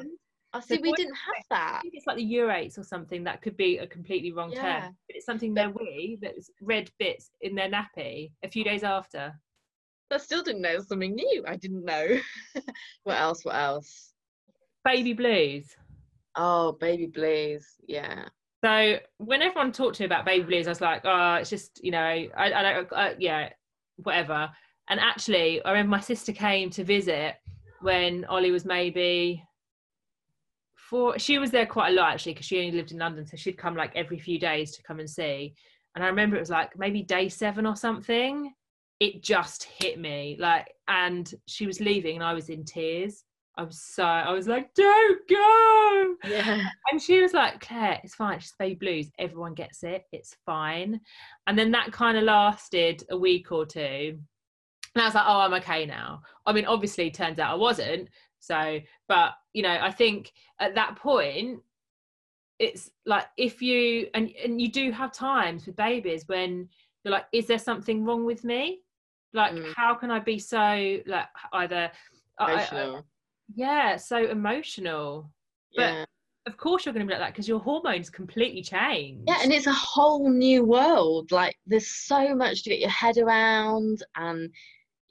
I 0.53 0.59
see. 0.61 0.77
We 0.81 0.93
didn't 0.93 1.15
have 1.15 1.35
I 1.51 1.55
that. 1.55 1.79
think 1.81 1.93
it's 1.95 2.07
like 2.07 2.15
the 2.17 2.23
urates 2.23 2.77
or 2.77 2.83
something. 2.83 3.23
That 3.25 3.41
could 3.41 3.57
be 3.57 3.77
a 3.79 3.87
completely 3.87 4.31
wrong 4.31 4.51
Yeah. 4.51 4.81
term. 4.81 4.97
But 5.07 5.15
it's 5.17 5.25
something 5.25 5.53
their 5.53 5.69
wee 5.69 6.17
that's 6.21 6.49
red 6.61 6.89
bits 6.99 7.31
in 7.41 7.55
their 7.55 7.69
nappy 7.69 8.31
a 8.43 8.49
few 8.49 8.63
days 8.63 8.83
after. 8.83 9.33
I 10.11 10.17
still 10.17 10.43
didn't 10.43 10.61
know 10.61 10.79
something 10.79 11.13
new. 11.15 11.43
I 11.47 11.55
didn't 11.57 11.83
know. 11.83 12.19
what 13.03 13.17
else? 13.19 13.43
What 13.43 13.55
else? 13.55 14.13
Baby 14.85 15.11
blues. 15.13 15.75
Oh, 16.37 16.73
baby 16.73 17.07
blues. 17.07 17.65
Yeah. 17.87 18.25
So 18.65 18.97
when 19.19 19.43
everyone 19.43 19.71
talked 19.71 19.97
to 19.97 20.01
me 20.01 20.07
about 20.07 20.25
baby 20.25 20.43
blues, 20.43 20.65
I 20.65 20.71
was 20.71 20.81
like, 20.81 21.01
oh, 21.03 21.35
it's 21.35 21.51
just 21.51 21.79
you 21.83 21.91
know, 21.91 21.99
I, 21.99 22.29
I 22.35 22.63
don't, 22.63 22.91
uh, 22.91 23.13
yeah, 23.19 23.49
whatever. 23.97 24.49
And 24.89 24.99
actually, 24.99 25.63
I 25.63 25.69
remember 25.69 25.91
my 25.91 25.99
sister 25.99 26.31
came 26.31 26.71
to 26.71 26.83
visit 26.83 27.35
when 27.81 28.25
Ollie 28.25 28.49
was 28.49 28.65
maybe 28.65 29.43
four. 30.75 31.19
She 31.19 31.37
was 31.37 31.51
there 31.51 31.67
quite 31.67 31.89
a 31.89 31.93
lot 31.93 32.11
actually 32.11 32.33
because 32.33 32.47
she 32.47 32.57
only 32.57 32.71
lived 32.71 32.91
in 32.91 32.97
London, 32.97 33.27
so 33.27 33.37
she'd 33.37 33.55
come 33.55 33.75
like 33.75 33.95
every 33.95 34.17
few 34.17 34.39
days 34.39 34.71
to 34.71 34.81
come 34.81 34.99
and 34.99 35.07
see. 35.07 35.53
And 35.93 36.03
I 36.03 36.07
remember 36.07 36.35
it 36.35 36.39
was 36.39 36.49
like 36.49 36.71
maybe 36.75 37.03
day 37.03 37.29
seven 37.29 37.67
or 37.67 37.75
something. 37.75 38.51
It 38.99 39.21
just 39.21 39.65
hit 39.77 39.99
me 39.99 40.37
like, 40.39 40.73
and 40.87 41.31
she 41.45 41.67
was 41.67 41.79
leaving, 41.79 42.15
and 42.15 42.25
I 42.25 42.33
was 42.33 42.49
in 42.49 42.65
tears. 42.65 43.25
I 43.57 43.63
was 43.63 43.79
so, 43.81 44.03
I 44.03 44.31
was 44.33 44.47
like, 44.47 44.73
don't 44.73 45.27
go. 45.29 46.15
Yeah. 46.27 46.61
And 46.91 47.01
she 47.01 47.21
was 47.21 47.33
like, 47.33 47.61
Claire, 47.61 48.01
it's 48.03 48.15
fine. 48.15 48.37
It's 48.37 48.53
baby 48.59 48.75
blues. 48.75 49.09
Everyone 49.17 49.53
gets 49.53 49.83
it. 49.83 50.03
It's 50.11 50.35
fine. 50.45 50.99
And 51.47 51.57
then 51.57 51.71
that 51.71 51.93
kind 51.93 52.17
of 52.17 52.25
lasted 52.25 53.03
a 53.09 53.17
week 53.17 53.51
or 53.53 53.65
two. 53.65 54.19
And 54.93 55.01
I 55.01 55.05
was 55.05 55.15
like, 55.15 55.23
oh, 55.25 55.39
I'm 55.39 55.53
okay 55.55 55.85
now. 55.85 56.21
I 56.45 56.51
mean, 56.53 56.65
obviously, 56.65 57.07
it 57.07 57.13
turns 57.13 57.39
out 57.39 57.51
I 57.51 57.55
wasn't. 57.55 58.09
So, 58.39 58.79
but, 59.07 59.33
you 59.53 59.63
know, 59.63 59.77
I 59.81 59.91
think 59.91 60.33
at 60.59 60.75
that 60.75 60.97
point, 60.97 61.61
it's 62.59 62.91
like 63.05 63.25
if 63.37 63.61
you, 63.61 64.07
and, 64.13 64.31
and 64.43 64.61
you 64.61 64.69
do 64.71 64.91
have 64.91 65.11
times 65.11 65.65
with 65.65 65.75
babies 65.75 66.23
when 66.27 66.69
you're 67.03 67.11
like, 67.11 67.25
is 67.31 67.47
there 67.47 67.59
something 67.59 68.03
wrong 68.05 68.25
with 68.25 68.43
me? 68.43 68.81
Like, 69.33 69.53
Mm. 69.53 69.73
how 69.75 69.95
can 69.95 70.11
I 70.11 70.19
be 70.19 70.39
so, 70.39 70.99
like, 71.05 71.27
either, 71.53 71.91
I- 72.39 72.53
I-. 72.71 73.01
yeah, 73.53 73.95
so 73.95 74.17
emotional 74.25 75.29
but- 75.75 75.81
yeah. 75.81 76.05
of 76.45 76.57
course 76.57 76.85
you're 76.85 76.93
going 76.93 77.05
to 77.05 77.09
be 77.09 77.13
like 77.13 77.27
that 77.27 77.33
because 77.33 77.47
your 77.47 77.59
hormones 77.59 78.09
completely 78.09 78.61
change. 78.61 79.23
Yeah, 79.27 79.39
and 79.41 79.51
it's 79.51 79.67
a 79.67 79.73
whole 79.73 80.29
new 80.29 80.63
world. 80.63 81.31
Like 81.31 81.55
there's 81.65 81.89
so 81.89 82.35
much 82.35 82.63
to 82.63 82.69
get 82.69 82.79
your 82.79 82.89
head 82.89 83.17
around 83.17 84.03
and 84.15 84.49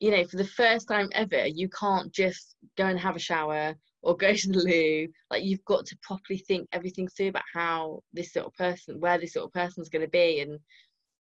you 0.00 0.10
know, 0.10 0.24
for 0.24 0.36
the 0.36 0.44
first 0.44 0.88
time 0.88 1.08
ever, 1.12 1.46
you 1.46 1.68
can't 1.68 2.12
just 2.12 2.56
go 2.76 2.84
and 2.86 2.98
have 2.98 3.16
a 3.16 3.20
shower 3.20 3.74
or 4.02 4.16
go 4.18 4.34
to 4.34 4.48
the 4.48 4.58
loo. 4.58 5.08
Like 5.30 5.44
you've 5.44 5.64
got 5.64 5.86
to 5.86 5.98
properly 6.02 6.38
think 6.38 6.68
everything 6.72 7.08
through 7.08 7.28
about 7.28 7.44
how 7.52 8.02
this 8.12 8.32
sort 8.32 8.46
of 8.46 8.54
person, 8.54 9.00
where 9.00 9.18
this 9.18 9.34
little 9.34 9.50
person's 9.50 9.88
going 9.88 10.04
to 10.04 10.10
be, 10.10 10.40
and 10.40 10.58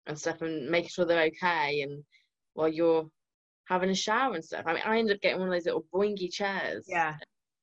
and 0.07 0.17
stuff, 0.17 0.41
and 0.41 0.69
making 0.69 0.89
sure 0.89 1.05
they're 1.05 1.25
okay. 1.25 1.81
And 1.81 2.03
while 2.53 2.69
you're 2.69 3.07
having 3.65 3.89
a 3.89 3.95
shower 3.95 4.35
and 4.35 4.43
stuff, 4.43 4.63
I 4.65 4.73
mean, 4.73 4.83
I 4.85 4.97
ended 4.97 5.15
up 5.15 5.21
getting 5.21 5.39
one 5.39 5.49
of 5.49 5.53
those 5.53 5.65
little 5.65 5.85
boingy 5.93 6.31
chairs. 6.31 6.85
yeah, 6.87 7.15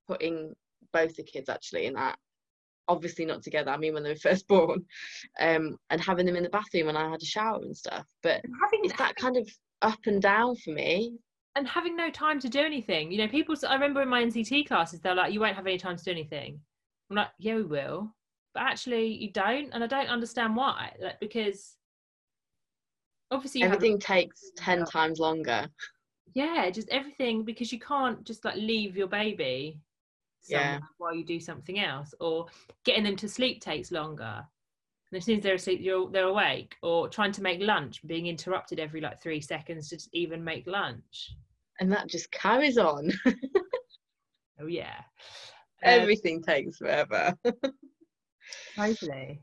putting 0.06 0.54
both 0.92 1.14
the 1.16 1.22
kids 1.22 1.48
actually 1.48 1.86
in 1.86 1.94
that 1.94 2.16
obviously 2.88 3.26
not 3.26 3.42
together 3.42 3.70
i 3.70 3.76
mean 3.76 3.92
when 3.92 4.02
they 4.02 4.08
were 4.08 4.16
first 4.22 4.48
born 4.48 4.82
um 5.40 5.76
and 5.90 6.00
having 6.00 6.24
them 6.24 6.34
in 6.36 6.42
the 6.42 6.48
bathroom 6.48 6.86
when 6.86 6.96
i 6.96 7.10
had 7.10 7.20
a 7.20 7.26
shower 7.26 7.60
and 7.60 7.76
stuff 7.76 8.06
but 8.22 8.40
and 8.42 8.54
having 8.62 8.80
it's 8.84 8.96
that 8.96 9.14
kind 9.16 9.36
of 9.36 9.46
up 9.82 9.98
and 10.06 10.22
down 10.22 10.56
for 10.56 10.70
me 10.70 11.18
and 11.58 11.66
having 11.68 11.96
no 11.96 12.08
time 12.08 12.38
to 12.40 12.48
do 12.48 12.60
anything. 12.60 13.10
You 13.10 13.18
know, 13.18 13.28
people. 13.28 13.54
I 13.66 13.74
remember 13.74 14.00
in 14.00 14.08
my 14.08 14.22
NCT 14.22 14.66
classes, 14.66 15.00
they're 15.00 15.14
like, 15.14 15.32
"You 15.32 15.40
won't 15.40 15.56
have 15.56 15.66
any 15.66 15.76
time 15.76 15.96
to 15.96 16.04
do 16.04 16.10
anything." 16.10 16.60
I'm 17.10 17.16
like, 17.16 17.28
"Yeah, 17.38 17.56
we 17.56 17.64
will," 17.64 18.14
but 18.54 18.62
actually, 18.62 19.06
you 19.06 19.32
don't, 19.32 19.70
and 19.72 19.82
I 19.82 19.88
don't 19.88 20.08
understand 20.08 20.54
why. 20.54 20.94
Like 21.00 21.18
because 21.20 21.76
obviously 23.30 23.62
everything 23.62 23.98
takes 23.98 24.50
10 24.56 24.84
times 24.84 25.18
longer 25.18 25.68
yeah, 26.34 26.70
just 26.70 26.88
everything 26.90 27.44
because 27.44 27.72
you 27.72 27.80
can't 27.80 28.22
just 28.24 28.44
like 28.44 28.56
leave 28.56 28.96
your 28.96 29.06
baby 29.08 29.80
Yeah. 30.46 30.78
while 30.98 31.14
you 31.14 31.24
do 31.24 31.40
something 31.40 31.80
else, 31.80 32.14
or 32.20 32.46
getting 32.84 33.04
them 33.04 33.16
to 33.16 33.28
sleep 33.28 33.60
takes 33.60 33.90
longer. 33.90 34.44
And 35.10 35.16
as 35.18 35.24
soon 35.24 35.38
as 35.38 35.42
they're 35.42 35.54
asleep, 35.54 35.80
you're 35.82 36.10
they're 36.10 36.26
awake, 36.26 36.76
or 36.82 37.08
trying 37.08 37.32
to 37.32 37.42
make 37.42 37.60
lunch, 37.60 38.06
being 38.06 38.26
interrupted 38.26 38.78
every 38.78 39.00
like 39.00 39.20
three 39.22 39.40
seconds 39.40 39.88
to 39.88 39.96
just 39.96 40.10
even 40.12 40.44
make 40.44 40.66
lunch. 40.66 41.30
and 41.80 41.90
that 41.90 42.08
just 42.08 42.30
carries 42.30 42.76
on 42.78 43.10
Oh 44.60 44.66
yeah, 44.66 44.96
Um, 45.84 46.00
everything 46.00 46.42
takes 46.42 46.76
forever 46.78 47.32
totally. 48.76 49.42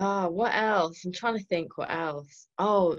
oh 0.00 0.28
what 0.28 0.54
else 0.54 1.04
i'm 1.04 1.12
trying 1.12 1.36
to 1.36 1.44
think 1.44 1.76
what 1.76 1.90
else 1.90 2.48
oh 2.58 2.98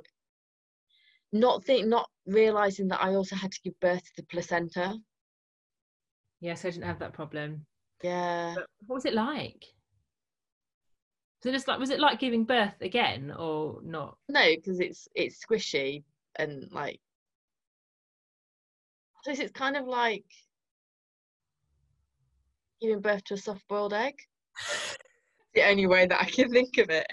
not 1.33 1.63
think 1.65 1.87
not 1.87 2.09
realizing 2.25 2.87
that 2.87 3.01
i 3.03 3.13
also 3.15 3.35
had 3.35 3.51
to 3.51 3.59
give 3.63 3.77
birth 3.79 4.03
to 4.03 4.11
the 4.17 4.23
placenta 4.23 4.95
Yes, 6.43 6.65
I 6.65 6.71
didn't 6.71 6.83
have 6.83 6.99
that 6.99 7.13
problem. 7.13 7.65
yeah 8.03 8.53
But 8.55 8.67
what 8.85 8.95
was 8.95 9.05
it 9.05 9.13
like? 9.13 9.63
So 11.41 11.51
just 11.51 11.69
like 11.69 11.79
was 11.79 11.89
it 11.89 12.01
like 12.01 12.19
giving 12.19 12.43
birth 12.43 12.81
again 12.81 13.31
or 13.31 13.79
not? 13.81 14.17
No, 14.27 14.43
because 14.53 14.81
it's 14.81 15.07
it's 15.15 15.39
squishy 15.45 16.03
and 16.35 16.69
like 16.71 16.99
I 19.15 19.23
suppose 19.23 19.39
it's 19.39 19.51
kind 19.53 19.77
of 19.77 19.85
like 19.87 20.25
giving 22.81 22.99
birth 22.99 23.23
to 23.25 23.35
a 23.35 23.37
soft 23.37 23.65
boiled 23.69 23.93
egg. 23.93 24.15
the 25.53 25.63
only 25.63 25.87
way 25.87 26.05
that 26.05 26.21
I 26.21 26.25
can 26.25 26.49
think 26.49 26.77
of 26.77 26.89
it. 26.89 27.07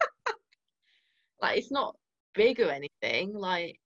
like 1.42 1.58
it's 1.58 1.70
not 1.70 1.94
big 2.34 2.60
or 2.60 2.70
anything. 2.70 3.34
Like 3.34 3.78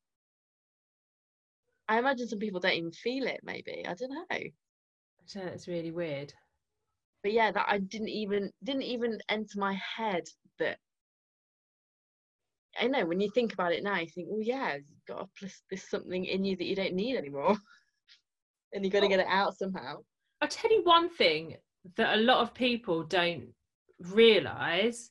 I 1.88 1.98
imagine 1.98 2.28
some 2.28 2.38
people 2.38 2.60
don't 2.60 2.72
even 2.72 2.92
feel 2.92 3.26
it. 3.26 3.40
Maybe 3.42 3.84
I 3.86 3.94
don't 3.94 4.12
know. 4.12 4.38
So 5.26 5.40
it's 5.40 5.68
really 5.68 5.90
weird. 5.90 6.32
But 7.22 7.32
yeah, 7.32 7.50
that 7.52 7.66
I 7.68 7.78
didn't 7.78 8.08
even 8.08 8.50
didn't 8.62 8.82
even 8.82 9.18
enter 9.28 9.58
my 9.58 9.74
head 9.96 10.24
that. 10.58 10.78
I 12.78 12.88
know 12.88 13.06
when 13.06 13.20
you 13.20 13.30
think 13.30 13.54
about 13.54 13.72
it 13.72 13.82
now, 13.82 13.98
you 13.98 14.06
think, 14.06 14.28
well, 14.30 14.42
yeah, 14.42 14.74
you've 14.74 15.06
got 15.08 15.30
plus 15.38 15.62
there's 15.70 15.88
something 15.88 16.26
in 16.26 16.44
you 16.44 16.56
that 16.56 16.66
you 16.66 16.76
don't 16.76 16.94
need 16.94 17.16
anymore, 17.16 17.56
and 18.72 18.84
you've 18.84 18.92
got 18.92 19.00
to 19.00 19.08
get 19.08 19.20
it 19.20 19.26
out 19.28 19.56
somehow. 19.56 19.96
I'll 20.40 20.48
tell 20.48 20.70
you 20.70 20.82
one 20.84 21.08
thing 21.08 21.56
that 21.96 22.18
a 22.18 22.20
lot 22.20 22.40
of 22.40 22.52
people 22.52 23.04
don't 23.04 23.48
realize 24.00 25.10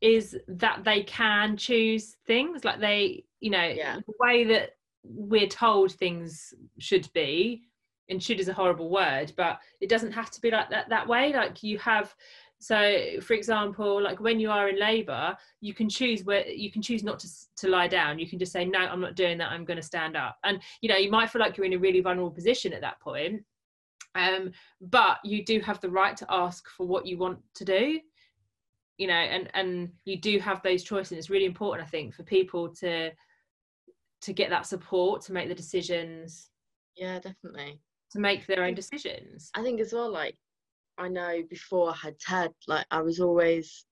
is 0.00 0.36
that 0.46 0.84
they 0.84 1.02
can 1.02 1.56
choose 1.56 2.16
things 2.26 2.64
like 2.64 2.80
they 2.80 3.24
you 3.40 3.50
know 3.50 3.66
Yeah. 3.76 3.96
the 3.96 4.12
way 4.20 4.44
that 4.44 4.70
we're 5.02 5.48
told 5.48 5.92
things 5.92 6.52
should 6.78 7.08
be 7.12 7.62
and 8.08 8.22
should 8.22 8.40
is 8.40 8.48
a 8.48 8.52
horrible 8.54 8.90
word 8.90 9.32
but 9.36 9.58
it 9.80 9.88
doesn't 9.88 10.12
have 10.12 10.30
to 10.30 10.40
be 10.40 10.50
like 10.50 10.70
that 10.70 10.88
that 10.88 11.06
way. 11.06 11.32
Like 11.32 11.62
you 11.62 11.78
have 11.78 12.14
so 12.60 13.20
for 13.22 13.34
example 13.34 14.02
like 14.02 14.18
when 14.18 14.40
you 14.40 14.50
are 14.50 14.68
in 14.68 14.80
labor 14.80 15.36
you 15.60 15.72
can 15.72 15.88
choose 15.88 16.24
where 16.24 16.44
you 16.48 16.72
can 16.72 16.82
choose 16.82 17.04
not 17.04 17.18
to 17.20 17.28
to 17.56 17.68
lie 17.68 17.86
down. 17.88 18.18
You 18.18 18.28
can 18.28 18.38
just 18.38 18.52
say 18.52 18.64
no 18.64 18.80
i'm 18.80 19.00
not 19.00 19.14
doing 19.14 19.38
that. 19.38 19.50
I'm 19.52 19.64
going 19.64 19.76
to 19.76 19.82
stand 19.82 20.16
up. 20.16 20.36
And 20.44 20.60
you 20.80 20.88
know 20.88 20.96
you 20.96 21.10
might 21.10 21.30
feel 21.30 21.40
like 21.40 21.56
you're 21.56 21.66
in 21.66 21.72
a 21.74 21.78
really 21.78 22.00
vulnerable 22.00 22.30
position 22.30 22.72
at 22.72 22.80
that 22.80 23.00
point 23.00 23.42
um 24.14 24.50
but 24.80 25.18
you 25.22 25.44
do 25.44 25.60
have 25.60 25.80
the 25.80 25.90
right 25.90 26.16
to 26.16 26.26
ask 26.30 26.66
for 26.70 26.86
what 26.86 27.06
you 27.06 27.18
want 27.18 27.38
to 27.54 27.64
do 27.64 28.00
you 28.98 29.06
know 29.06 29.14
and 29.14 29.48
and 29.54 29.90
you 30.04 30.20
do 30.20 30.38
have 30.38 30.62
those 30.62 30.82
choices 30.82 31.16
it's 31.16 31.30
really 31.30 31.46
important 31.46 31.86
i 31.86 31.90
think 31.90 32.14
for 32.14 32.24
people 32.24 32.68
to 32.68 33.10
to 34.20 34.32
get 34.32 34.50
that 34.50 34.66
support 34.66 35.22
to 35.22 35.32
make 35.32 35.48
the 35.48 35.54
decisions 35.54 36.50
Yeah, 36.96 37.20
definitely. 37.20 37.80
to 38.10 38.18
make 38.18 38.46
their 38.46 38.64
own 38.64 38.74
decisions 38.74 39.50
I 39.54 39.62
think 39.62 39.80
as 39.80 39.92
well, 39.92 40.10
like 40.10 40.36
I 40.98 41.08
know 41.08 41.42
before 41.48 41.90
I 41.90 41.96
had 41.96 42.18
Ted, 42.18 42.50
like 42.66 42.84
I 42.90 43.00
was 43.02 43.20
always 43.20 43.86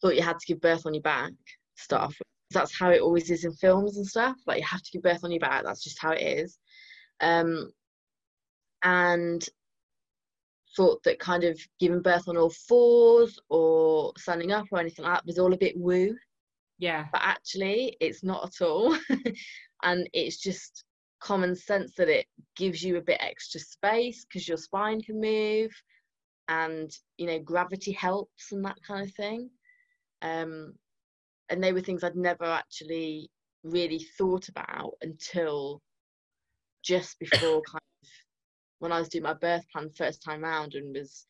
thought 0.00 0.16
you 0.16 0.22
had 0.22 0.38
to 0.38 0.46
give 0.46 0.60
birth 0.60 0.86
on 0.86 0.94
your 0.94 1.02
back 1.02 1.28
to 1.28 1.82
start 1.82 2.02
off 2.02 2.16
with. 2.18 2.26
That's 2.50 2.78
how 2.78 2.90
it 2.90 3.02
always 3.02 3.30
is 3.30 3.44
in 3.44 3.52
films 3.52 3.98
and 3.98 4.06
stuff. 4.06 4.36
Like 4.46 4.60
you 4.60 4.66
have 4.66 4.82
to 4.82 4.90
give 4.90 5.02
birth 5.02 5.22
on 5.24 5.30
your 5.30 5.40
back. 5.40 5.64
That's 5.64 5.84
just 5.84 6.00
how 6.00 6.12
it 6.12 6.22
is. 6.22 6.58
Um, 7.20 7.70
and 8.82 9.46
thought 10.76 11.02
that 11.04 11.18
kind 11.18 11.44
of 11.44 11.58
giving 11.80 12.02
birth 12.02 12.28
on 12.28 12.36
all 12.36 12.50
fours 12.50 13.38
or 13.48 14.12
standing 14.18 14.52
up 14.52 14.66
or 14.70 14.78
anything 14.78 15.04
like 15.04 15.14
that 15.14 15.26
was 15.26 15.38
all 15.38 15.52
a 15.52 15.58
bit 15.58 15.76
woo. 15.76 16.16
Yeah. 16.78 17.06
But 17.12 17.22
actually 17.24 17.96
it's 18.00 18.22
not 18.22 18.44
at 18.44 18.64
all. 18.64 18.96
And 19.84 20.10
it's 20.12 20.38
just 20.38 20.82
common 21.20 21.54
sense 21.54 21.92
that 21.96 22.08
it 22.08 22.26
gives 22.56 22.82
you 22.82 22.96
a 22.96 23.00
bit 23.00 23.18
extra 23.20 23.60
space 23.60 24.24
because 24.24 24.48
your 24.48 24.56
spine 24.56 25.00
can 25.00 25.20
move 25.20 25.70
and 26.48 26.90
you 27.16 27.26
know 27.26 27.38
gravity 27.38 27.92
helps 27.92 28.50
and 28.50 28.64
that 28.64 28.76
kind 28.84 29.06
of 29.06 29.14
thing. 29.14 29.48
Um 30.20 30.74
and 31.48 31.62
they 31.62 31.72
were 31.72 31.80
things 31.80 32.04
i'd 32.04 32.16
never 32.16 32.44
actually 32.44 33.30
really 33.64 34.04
thought 34.16 34.48
about 34.48 34.92
until 35.02 35.80
just 36.82 37.18
before 37.18 37.62
kind 37.70 37.82
when 38.78 38.92
i 38.92 38.98
was 38.98 39.08
doing 39.08 39.24
my 39.24 39.34
birth 39.34 39.64
plan 39.70 39.90
first 39.90 40.22
time 40.22 40.42
round 40.42 40.74
and 40.74 40.94
was 40.94 41.26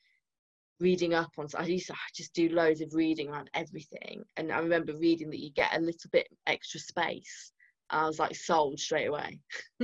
reading 0.81 1.15
up 1.15 1.31
on 1.39 1.47
I 1.57 1.65
used 1.65 1.89
to 1.89 1.95
just 2.15 2.35
do 2.35 2.49
loads 2.49 2.81
of 2.81 2.95
reading 2.95 3.29
around 3.29 3.51
everything. 3.55 4.23
And 4.37 4.53
I 4.53 4.59
remember 4.59 4.97
reading 4.97 5.31
that 5.31 5.41
you 5.41 5.51
get 5.53 5.77
a 5.77 5.81
little 5.81 6.11
bit 6.13 6.29
extra 6.47 6.81
space. 6.81 7.53
I 7.91 8.07
was 8.07 8.19
like 8.19 8.37
sold 8.37 8.79
straight 8.79 9.07
away 9.07 9.41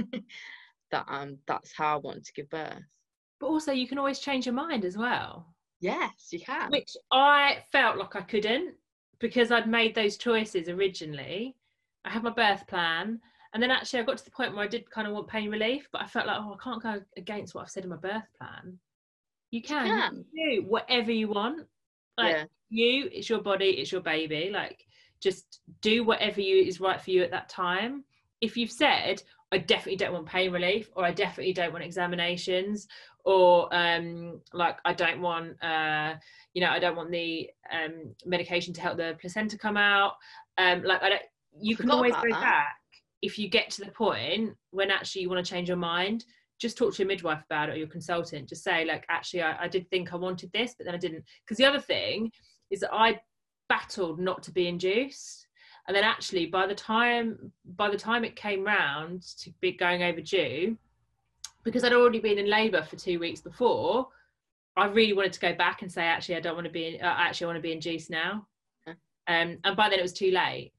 that 0.90 1.06
um 1.08 1.38
that's 1.46 1.72
how 1.74 1.96
I 1.96 2.00
wanted 2.00 2.24
to 2.24 2.32
give 2.34 2.50
birth. 2.50 2.82
But 3.40 3.46
also 3.46 3.72
you 3.72 3.88
can 3.88 3.98
always 3.98 4.18
change 4.18 4.46
your 4.46 4.54
mind 4.54 4.84
as 4.84 4.96
well. 4.96 5.54
Yes 5.80 6.28
you 6.30 6.40
can. 6.40 6.70
Which 6.70 6.92
i 7.12 7.58
felt 7.72 7.96
like 7.96 8.14
i 8.16 8.20
couldn't 8.20 8.74
because 9.20 9.50
i'd 9.50 9.68
made 9.68 9.94
those 9.94 10.16
choices 10.16 10.68
originally. 10.68 11.56
I 12.04 12.10
had 12.10 12.22
my 12.22 12.30
birth 12.30 12.66
plan 12.66 13.20
and 13.54 13.62
then 13.62 13.70
actually 13.70 14.00
i 14.00 14.02
got 14.02 14.18
to 14.18 14.24
the 14.24 14.30
point 14.30 14.54
where 14.54 14.64
i 14.64 14.68
did 14.68 14.90
kind 14.90 15.06
of 15.06 15.14
want 15.14 15.26
pain 15.26 15.50
relief 15.50 15.88
but 15.92 16.02
i 16.02 16.06
felt 16.06 16.26
like 16.26 16.36
oh 16.38 16.56
i 16.58 16.62
can't 16.62 16.82
go 16.82 17.00
against 17.16 17.54
what 17.54 17.62
i've 17.62 17.70
said 17.70 17.84
in 17.84 17.90
my 17.90 17.96
birth 17.96 18.28
plan. 18.38 18.78
You 19.50 19.62
can, 19.62 19.86
you 19.86 19.92
can. 19.92 20.24
do 20.34 20.64
whatever 20.66 21.12
you 21.12 21.28
want. 21.28 21.64
Like 22.18 22.34
yeah. 22.34 22.44
you 22.70 23.08
it's 23.12 23.30
your 23.30 23.40
body 23.40 23.66
it's 23.66 23.92
your 23.92 24.00
baby. 24.00 24.50
Like 24.52 24.84
just 25.20 25.60
do 25.80 26.02
whatever 26.02 26.40
you 26.40 26.64
is 26.64 26.80
right 26.80 27.00
for 27.00 27.12
you 27.12 27.22
at 27.22 27.30
that 27.30 27.48
time. 27.48 28.02
If 28.40 28.56
you've 28.56 28.72
said 28.72 29.22
i 29.52 29.58
definitely 29.58 29.96
don't 29.96 30.12
want 30.12 30.26
pain 30.26 30.50
relief 30.50 30.90
or 30.96 31.04
i 31.04 31.12
definitely 31.12 31.52
don't 31.52 31.72
want 31.72 31.84
examinations 31.84 32.88
or 33.24 33.72
um 33.72 34.40
like 34.52 34.78
i 34.84 34.92
don't 34.92 35.20
want 35.20 35.62
uh 35.62 36.14
you 36.54 36.60
know 36.60 36.70
i 36.70 36.78
don't 36.80 36.96
want 36.96 37.10
the 37.12 37.48
um 37.72 38.14
medication 38.26 38.74
to 38.74 38.80
help 38.80 38.96
the 38.96 39.16
placenta 39.20 39.56
come 39.56 39.76
out 39.76 40.14
um 40.58 40.82
like 40.82 41.02
i 41.02 41.08
don't 41.08 41.22
you 41.60 41.76
can 41.76 41.90
always 41.90 42.14
go 42.14 42.22
that. 42.30 42.40
back 42.40 42.76
if 43.24 43.38
you 43.38 43.48
get 43.48 43.70
to 43.70 43.84
the 43.84 43.90
point 43.90 44.54
when 44.70 44.90
actually 44.90 45.22
you 45.22 45.30
want 45.30 45.44
to 45.44 45.50
change 45.50 45.68
your 45.68 45.78
mind 45.78 46.24
just 46.58 46.78
talk 46.78 46.94
to 46.94 47.02
your 47.02 47.08
midwife 47.08 47.42
about 47.44 47.68
it 47.68 47.72
or 47.72 47.76
your 47.76 47.88
consultant. 47.88 48.48
Just 48.48 48.64
say 48.64 48.84
like 48.84 49.04
actually 49.08 49.42
i, 49.42 49.64
I 49.64 49.68
did 49.68 49.88
think 49.90 50.12
i 50.12 50.16
wanted 50.16 50.52
this 50.52 50.74
but 50.76 50.86
then 50.86 50.94
i 50.94 50.98
didn't. 50.98 51.24
Because 51.44 51.58
the 51.58 51.64
other 51.64 51.80
thing 51.80 52.30
is 52.70 52.80
that 52.80 52.94
i 52.94 53.20
battled 53.68 54.20
not 54.20 54.42
to 54.44 54.52
be 54.52 54.68
induced. 54.68 55.46
And 55.86 55.96
then 55.96 56.04
actually 56.04 56.46
by 56.46 56.66
the 56.66 56.74
time 56.74 57.52
by 57.76 57.90
the 57.90 57.96
time 57.96 58.24
it 58.24 58.36
came 58.36 58.64
round 58.64 59.22
to 59.40 59.50
be 59.60 59.72
going 59.72 60.02
overdue 60.02 60.76
because 61.62 61.82
i'd 61.84 61.92
already 61.92 62.20
been 62.20 62.38
in 62.38 62.48
labor 62.48 62.82
for 62.82 62.96
two 62.96 63.18
weeks 63.18 63.40
before 63.40 64.08
i 64.76 64.86
really 64.86 65.14
wanted 65.14 65.32
to 65.32 65.40
go 65.40 65.54
back 65.54 65.80
and 65.80 65.90
say 65.90 66.02
actually 66.02 66.36
i 66.36 66.40
don't 66.40 66.54
want 66.54 66.66
to 66.66 66.72
be 66.72 66.98
uh, 67.00 67.06
actually 67.06 67.46
i 67.46 67.48
want 67.48 67.56
to 67.58 67.62
be 67.62 67.72
induced 67.72 68.10
now. 68.10 68.46
Yeah. 68.86 68.94
um 69.28 69.58
and 69.64 69.76
by 69.76 69.88
then 69.88 69.98
it 69.98 70.02
was 70.02 70.12
too 70.12 70.30
late 70.30 70.73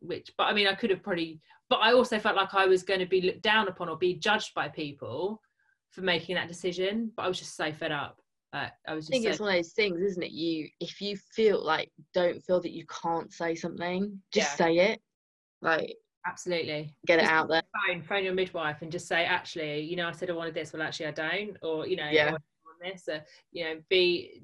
which 0.00 0.30
but 0.36 0.44
i 0.44 0.52
mean 0.52 0.66
i 0.66 0.74
could 0.74 0.90
have 0.90 1.02
probably 1.02 1.40
but 1.68 1.76
i 1.76 1.92
also 1.92 2.18
felt 2.18 2.36
like 2.36 2.54
i 2.54 2.66
was 2.66 2.82
going 2.82 3.00
to 3.00 3.06
be 3.06 3.20
looked 3.22 3.42
down 3.42 3.68
upon 3.68 3.88
or 3.88 3.96
be 3.96 4.14
judged 4.14 4.52
by 4.54 4.68
people 4.68 5.40
for 5.90 6.02
making 6.02 6.34
that 6.34 6.48
decision 6.48 7.10
but 7.16 7.24
i 7.24 7.28
was 7.28 7.38
just 7.38 7.56
so 7.56 7.72
fed 7.72 7.92
up. 7.92 8.20
Uh, 8.52 8.68
i 8.88 8.94
was 8.94 9.08
I 9.08 9.10
think 9.12 9.24
just 9.24 9.34
it's 9.34 9.40
one 9.40 9.50
of 9.50 9.56
those 9.56 9.72
things 9.72 10.00
isn't 10.00 10.22
it? 10.24 10.32
You 10.32 10.68
if 10.80 11.00
you 11.00 11.16
feel 11.16 11.64
like 11.64 11.90
don't 12.14 12.40
feel 12.42 12.60
that 12.60 12.72
you 12.72 12.84
can't 13.02 13.32
say 13.32 13.54
something 13.54 14.20
just 14.32 14.50
Yeah. 14.58 14.66
say 14.66 14.76
it. 14.92 15.00
Like 15.62 15.94
absolutely. 16.26 16.94
get 17.06 17.18
it 17.18 17.22
Just 17.22 17.32
out 17.32 17.48
there. 17.48 17.62
phone 17.86 18.02
phone 18.02 18.24
your 18.24 18.34
midwife 18.34 18.82
and 18.82 18.90
just 18.90 19.06
say 19.06 19.24
actually 19.24 19.80
you 19.82 19.94
know 19.96 20.08
i 20.08 20.12
said 20.12 20.30
i 20.30 20.32
wanted 20.32 20.54
this 20.54 20.72
well 20.72 20.82
actually 20.82 21.06
i 21.06 21.10
don't 21.12 21.56
or 21.62 21.86
you 21.86 21.96
know 21.96 22.08
Yeah. 22.10 22.26
I 22.28 22.30
want 22.32 22.42
this 22.82 23.08
or, 23.08 23.22
you 23.52 23.64
know 23.64 23.80
be 23.88 24.42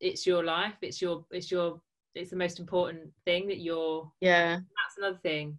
it's 0.00 0.26
your 0.26 0.44
life 0.44 0.74
it's 0.82 1.02
your 1.02 1.24
it's 1.30 1.50
your 1.50 1.80
it's 2.14 2.30
the 2.30 2.36
most 2.36 2.58
important 2.58 3.10
thing 3.24 3.46
that 3.48 3.60
you're 3.60 4.10
yeah. 4.20 4.56
that's 4.56 4.98
another 4.98 5.18
thing. 5.22 5.56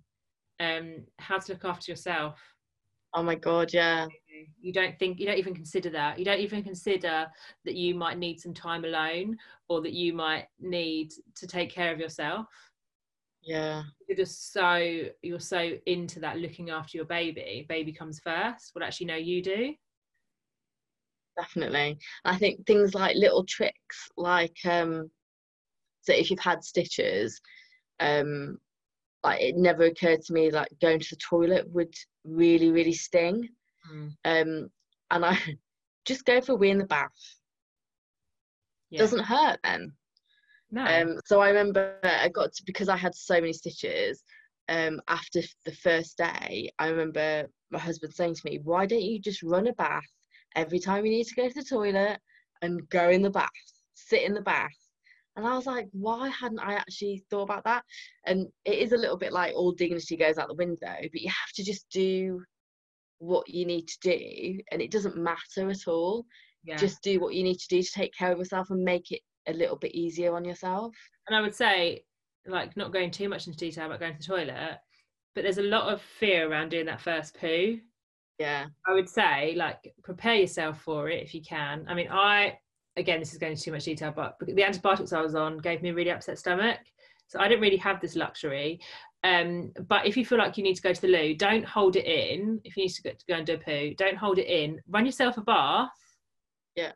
Um 0.59 1.03
how 1.19 1.39
to 1.39 1.53
look 1.53 1.65
after 1.65 1.91
yourself. 1.91 2.39
Oh 3.13 3.23
my 3.23 3.35
god 3.35 3.73
yeah. 3.73 4.07
You 4.59 4.73
don't 4.73 4.97
think 4.97 5.19
you 5.19 5.25
don't 5.25 5.37
even 5.37 5.53
consider 5.53 5.89
that. 5.91 6.17
You 6.17 6.25
don't 6.25 6.39
even 6.39 6.63
consider 6.63 7.27
that 7.65 7.75
you 7.75 7.95
might 7.95 8.17
need 8.17 8.39
some 8.39 8.53
time 8.53 8.85
alone 8.85 9.37
or 9.69 9.81
that 9.81 9.93
you 9.93 10.13
might 10.13 10.47
need 10.59 11.11
to 11.35 11.47
take 11.47 11.71
care 11.71 11.93
of 11.93 11.99
yourself. 11.99 12.47
Yeah. 13.43 13.83
You're 14.07 14.17
just 14.17 14.53
so 14.53 15.03
you're 15.21 15.39
so 15.39 15.71
into 15.85 16.19
that 16.19 16.37
looking 16.37 16.69
after 16.69 16.97
your 16.97 17.05
baby. 17.05 17.65
Baby 17.67 17.93
comes 17.93 18.19
first. 18.19 18.71
Well 18.75 18.83
actually 18.83 19.07
no 19.07 19.15
you 19.15 19.41
do. 19.41 19.73
Definitely. 21.37 21.97
I 22.25 22.37
think 22.37 22.65
things 22.65 22.93
like 22.93 23.15
little 23.15 23.45
tricks 23.45 24.09
like 24.17 24.57
um 24.65 25.09
so 26.01 26.13
if 26.13 26.29
you've 26.29 26.39
had 26.39 26.63
stitches 26.63 27.39
um 27.99 28.57
like 29.23 29.41
it 29.41 29.55
never 29.55 29.83
occurred 29.83 30.21
to 30.21 30.33
me 30.33 30.49
like 30.51 30.67
going 30.81 30.99
to 30.99 31.09
the 31.11 31.15
toilet 31.17 31.69
would 31.69 31.93
really 32.23 32.71
really 32.71 32.93
sting. 32.93 33.47
Um 34.25 34.69
and 35.11 35.25
i 35.25 35.37
just 36.05 36.25
go 36.25 36.41
for 36.41 36.53
a 36.53 36.55
wee 36.55 36.71
in 36.71 36.79
the 36.79 36.85
bath. 36.85 37.09
Yeah. 38.89 38.99
doesn't 38.99 39.23
hurt 39.23 39.59
then. 39.63 39.93
No. 40.71 40.83
Um 40.85 41.19
so 41.25 41.39
i 41.41 41.49
remember 41.49 41.97
i 42.03 42.29
got 42.29 42.53
to 42.53 42.63
because 42.65 42.89
i 42.89 42.97
had 42.97 43.13
so 43.13 43.35
many 43.35 43.53
stitches 43.53 44.23
um 44.69 45.01
after 45.07 45.41
the 45.65 45.71
first 45.73 46.17
day 46.17 46.71
i 46.79 46.87
remember 46.87 47.45
my 47.71 47.79
husband 47.79 48.13
saying 48.13 48.35
to 48.35 48.41
me 48.45 48.59
why 48.63 48.85
don't 48.85 49.01
you 49.01 49.19
just 49.19 49.43
run 49.43 49.67
a 49.67 49.73
bath 49.73 50.03
every 50.55 50.79
time 50.79 51.05
you 51.05 51.11
need 51.11 51.25
to 51.25 51.35
go 51.35 51.47
to 51.47 51.55
the 51.55 51.63
toilet 51.63 52.19
and 52.61 52.87
go 52.89 53.09
in 53.09 53.21
the 53.21 53.29
bath 53.29 53.49
sit 53.93 54.23
in 54.23 54.33
the 54.33 54.41
bath 54.41 54.71
And 55.35 55.47
I 55.47 55.55
was 55.55 55.65
like, 55.65 55.87
why 55.93 56.29
hadn't 56.29 56.59
I 56.59 56.73
actually 56.73 57.23
thought 57.29 57.43
about 57.43 57.63
that? 57.63 57.83
And 58.25 58.47
it 58.65 58.79
is 58.79 58.91
a 58.91 58.97
little 58.97 59.17
bit 59.17 59.31
like 59.31 59.53
all 59.55 59.71
dignity 59.71 60.17
goes 60.17 60.37
out 60.37 60.49
the 60.49 60.53
window, 60.55 60.95
but 61.01 61.21
you 61.21 61.29
have 61.29 61.53
to 61.55 61.63
just 61.63 61.89
do 61.89 62.43
what 63.19 63.47
you 63.47 63.65
need 63.65 63.87
to 63.87 63.97
do, 64.01 64.59
and 64.71 64.81
it 64.81 64.91
doesn't 64.91 65.15
matter 65.15 65.69
at 65.69 65.87
all. 65.87 66.25
Yeah. 66.63 66.75
Just 66.75 67.01
do 67.01 67.19
what 67.19 67.33
you 67.33 67.43
need 67.43 67.59
to 67.59 67.67
do 67.69 67.81
to 67.81 67.91
take 67.91 68.13
care 68.13 68.31
of 68.31 68.39
yourself 68.39 68.69
and 68.71 68.83
make 68.83 69.11
it 69.11 69.21
a 69.47 69.53
little 69.53 69.75
bit 69.75 69.95
easier 69.95 70.35
on 70.35 70.45
yourself. 70.45 70.95
and 71.27 71.35
I 71.35 71.41
would 71.41 71.55
say, 71.55 72.03
like, 72.45 72.75
not 72.75 72.91
going 72.91 73.11
too 73.11 73.29
much 73.29 73.47
into 73.47 73.57
detail 73.57 73.85
about 73.85 73.99
going 73.99 74.13
to 74.13 74.19
the 74.19 74.23
toilet, 74.23 74.79
but 75.33 75.43
there's 75.43 75.59
a 75.59 75.63
lot 75.63 75.91
of 75.93 76.01
fear 76.01 76.49
around 76.51 76.69
doing 76.69 76.85
that 76.87 77.01
first 77.01 77.39
poo. 77.39 77.79
Yeah. 78.39 78.65
I 78.87 78.93
would 78.93 79.07
say, 79.07 79.53
like, 79.55 79.93
prepare 80.03 80.35
yourself 80.35 80.81
for 80.81 81.09
it 81.09 81.23
if 81.23 81.33
you 81.33 81.41
can. 81.41 81.85
I 81.87 81.93
mean, 81.93 82.07
I, 82.09 82.57
again, 82.97 83.19
this 83.19 83.33
is 83.33 83.39
going 83.39 83.53
into 83.53 83.63
too 83.63 83.71
much 83.71 83.85
detail, 83.85 84.13
but 84.15 84.35
the 84.39 84.63
antibiotics 84.63 85.13
I 85.13 85.21
was 85.21 85.35
on 85.35 85.57
gave 85.59 85.81
me 85.81 85.89
a 85.89 85.93
really 85.93 86.11
upset 86.11 86.39
stomach. 86.39 86.79
So 87.27 87.39
I 87.39 87.47
didn't 87.47 87.61
really 87.61 87.77
have 87.77 88.01
this 88.01 88.15
luxury. 88.15 88.79
Um, 89.23 89.71
but 89.87 90.05
if 90.05 90.17
you 90.17 90.25
feel 90.25 90.37
like 90.37 90.57
you 90.57 90.63
need 90.63 90.75
to 90.75 90.81
go 90.81 90.93
to 90.93 91.01
the 91.01 91.07
loo, 91.07 91.35
don't 91.35 91.63
hold 91.63 91.95
it 91.95 92.05
in. 92.05 92.59
If 92.63 92.75
you 92.75 92.83
need 92.83 92.89
to 92.89 93.03
go, 93.03 93.11
to 93.11 93.25
go 93.27 93.35
and 93.35 93.45
do 93.45 93.53
a 93.53 93.57
poo, 93.57 93.93
don't 93.95 94.17
hold 94.17 94.37
it 94.39 94.47
in. 94.47 94.81
Run 94.89 95.05
yourself 95.05 95.37
a 95.37 95.41
bath. 95.41 95.89
Yeah. 96.75 96.91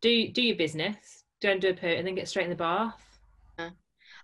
Do 0.00 0.28
do 0.32 0.42
your 0.42 0.56
business. 0.56 1.24
Don't 1.40 1.60
do 1.60 1.70
a 1.70 1.74
poo, 1.74 1.86
and 1.86 2.06
then 2.06 2.14
get 2.14 2.28
straight 2.28 2.44
in 2.44 2.50
the 2.50 2.56
bath. 2.56 3.02
I 3.58 3.70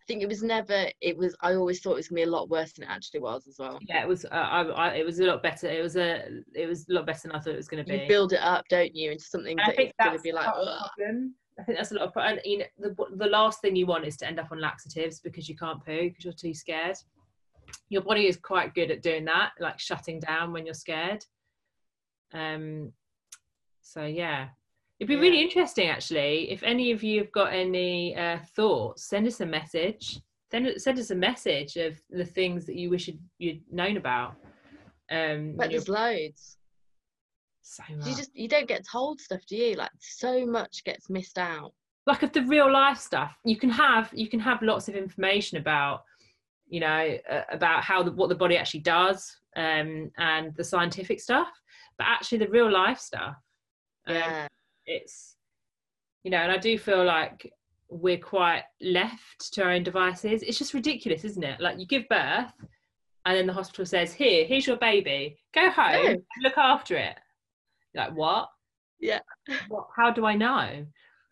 think 0.07 0.23
it 0.23 0.29
was 0.29 0.43
never, 0.43 0.87
it 1.01 1.17
was, 1.17 1.37
I 1.41 1.55
always 1.55 1.81
thought 1.81 1.93
it 1.93 1.97
was 1.97 2.09
going 2.09 2.23
to 2.23 2.27
be 2.27 2.31
a 2.31 2.35
lot 2.35 2.49
worse 2.49 2.73
than 2.73 2.85
it 2.85 2.91
actually 2.91 3.21
was 3.21 3.47
as 3.47 3.57
well. 3.59 3.79
Yeah, 3.83 4.03
it 4.03 4.09
was. 4.09 4.25
Uh, 4.25 4.29
I, 4.31 4.63
I, 4.63 4.95
it 4.95 5.05
was 5.07 5.19
a 5.21 5.25
lot 5.25 5.43
better. 5.43 5.69
It 5.69 5.83
was 5.83 5.97
a. 5.97 6.23
It 6.55 6.67
was 6.67 6.89
a 6.89 6.93
lot 6.95 7.07
better 7.07 7.21
than 7.25 7.33
I 7.33 7.41
thought 7.41 7.55
it 7.55 7.57
was 7.57 7.69
going 7.69 7.85
to 7.85 7.91
be. 7.91 7.99
You 8.03 8.09
build 8.09 8.33
it 8.33 8.41
up, 8.41 8.65
don't 8.69 8.95
you, 8.95 9.11
into 9.13 9.25
something 9.25 9.53
And 9.53 9.61
I 9.61 9.67
that 9.67 9.77
think 9.77 9.93
going 10.01 10.11
to 10.11 10.15
that's 10.15 10.23
be 10.23 10.33
like, 10.33 10.47
part 10.47 10.59
of 10.59 10.67
the 10.67 10.73
"Ugh." 10.73 10.91
problem. 10.97 11.35
I 11.59 11.63
think 11.63 11.79
that's 11.79 11.91
a 11.91 11.95
lot 11.95 12.09
of. 12.09 12.13
And, 12.17 12.41
you 12.45 12.59
know, 12.59 12.65
the 12.79 12.95
the 13.17 13.27
last 13.27 13.61
thing 13.61 13.77
you 13.77 13.87
want 13.87 14.05
is 14.07 14.17
to 14.19 14.27
end 14.27 14.39
up 14.39 14.53
on 14.53 14.61
laxatives 14.61 15.21
because 15.21 15.49
you 15.49 15.57
can't 15.57 15.85
poo 15.85 16.09
because 16.09 16.25
you're 16.25 16.33
too 16.35 16.55
scared. 16.55 16.97
Your 17.89 18.03
body 18.03 18.27
is 18.27 18.37
quite 18.37 18.75
good 18.75 18.91
at 18.91 19.03
doing 19.03 19.25
that, 19.25 19.53
like 19.59 19.79
shutting 19.79 20.21
down 20.21 20.53
when 20.53 20.67
you're 20.67 20.75
scared. 20.75 21.25
Um. 22.33 22.93
So 23.83 24.05
yeah, 24.05 24.49
it'd 24.99 25.09
be 25.09 25.15
Yeah. 25.15 25.21
really 25.21 25.43
interesting 25.43 25.89
actually. 25.89 26.51
If 26.51 26.63
any 26.63 26.91
of 26.93 27.03
you 27.03 27.21
have 27.21 27.33
got 27.33 27.53
any 27.53 28.17
uh, 28.17 28.39
thoughts, 28.55 29.05
send 29.09 29.27
us 29.27 29.41
a 29.41 29.47
message. 29.47 30.21
Send 30.51 30.81
send 30.81 30.99
us 30.99 31.11
a 31.11 31.15
message 31.15 31.77
of 31.77 32.01
the 32.11 32.25
things 32.25 32.67
that 32.67 32.77
you 32.77 32.89
wish 32.91 33.09
you'd, 33.09 33.21
you'd 33.39 33.63
known 33.73 33.97
about. 33.97 34.37
Um, 35.11 35.55
but 35.57 35.71
there's 35.71 35.89
loads. 35.89 36.57
so 37.63 37.83
much. 37.97 38.07
You 38.07 38.17
just, 38.17 38.31
you 38.35 38.49
don't 38.49 38.69
get 38.69 38.85
told 38.91 39.21
stuff, 39.21 39.45
do 39.47 39.57
you? 39.57 39.75
Like, 39.75 39.91
so 40.01 40.47
much 40.47 40.85
gets 40.85 41.11
missed 41.11 41.39
out. 41.39 41.73
like 42.07 42.23
of 42.23 42.33
the 42.33 42.43
real 42.43 42.71
life 42.73 42.99
stuff 42.99 43.37
you 43.45 43.57
can 43.57 43.71
have 43.71 44.11
you 44.15 44.29
can 44.29 44.39
have 44.41 44.63
lots 44.63 44.87
of 44.89 44.95
information 44.95 45.59
about 45.59 46.05
you 46.69 46.79
know 46.81 47.19
uh, 47.29 47.43
about 47.51 47.83
how 47.83 48.01
the, 48.05 48.13
what 48.13 48.29
the 48.29 48.35
body 48.45 48.57
actually 48.57 48.81
does 48.81 49.37
um 49.57 50.09
and 50.19 50.55
the 50.57 50.63
scientific 50.63 51.19
stuff 51.21 51.49
but 51.99 52.07
actually 52.07 52.39
the 52.39 52.49
real 52.49 52.71
life 52.71 52.99
stuff 53.01 53.35
um, 54.07 54.15
Yeah. 54.15 54.47
It's 54.87 55.37
you 56.23 56.31
know 56.31 56.39
and 56.39 56.53
i 56.53 56.57
do 56.57 56.79
feel 56.79 57.05
like 57.05 57.53
we're 57.89 58.19
quite 58.19 58.65
left 58.81 59.53
to 59.55 59.63
our 59.63 59.71
own 59.71 59.83
devices. 59.85 60.43
It's 60.43 60.59
just 60.59 60.75
ridiculous 60.75 61.25
isn't 61.25 61.45
it? 61.45 61.61
Like 61.61 61.79
you 61.79 61.87
give 61.87 62.09
birth 62.09 62.53
and 63.25 63.37
then 63.37 63.47
the 63.47 63.53
hospital 63.53 63.87
says 63.87 64.13
here 64.13 64.45
here's 64.45 64.67
your 64.67 64.77
baby. 64.77 65.39
Go 65.55 65.71
home 65.71 66.05
No. 66.05 66.17
look 66.43 66.59
after 66.59 66.97
it. 66.97 67.17
You're 67.95 68.05
like 68.05 68.17
what? 68.17 68.49
Yeah. 68.99 69.21
what, 69.69 69.87
how 69.97 70.11
do 70.11 70.27
i 70.27 70.35
know? 70.35 70.85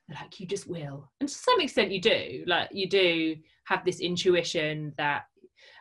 Like 0.09 0.39
you 0.39 0.47
just 0.47 0.69
will. 0.69 1.11
And 1.21 1.29
to 1.29 1.35
some 1.35 1.61
extent 1.61 1.91
you 1.91 2.01
do. 2.01 2.45
Like 2.47 2.69
you 2.73 2.89
do 2.89 3.37
have 3.65 3.85
this 3.85 4.01
intuition 4.01 4.93
that 4.97 5.25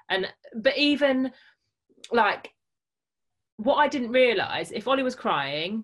and 0.09 0.27
but 0.55 0.77
even 0.77 1.31
like 2.12 2.51
what 3.57 3.75
i 3.75 3.88
didn't 3.88 4.12
realize 4.12 4.71
if 4.71 4.88
ollie 4.88 5.03
was 5.03 5.15
crying 5.15 5.83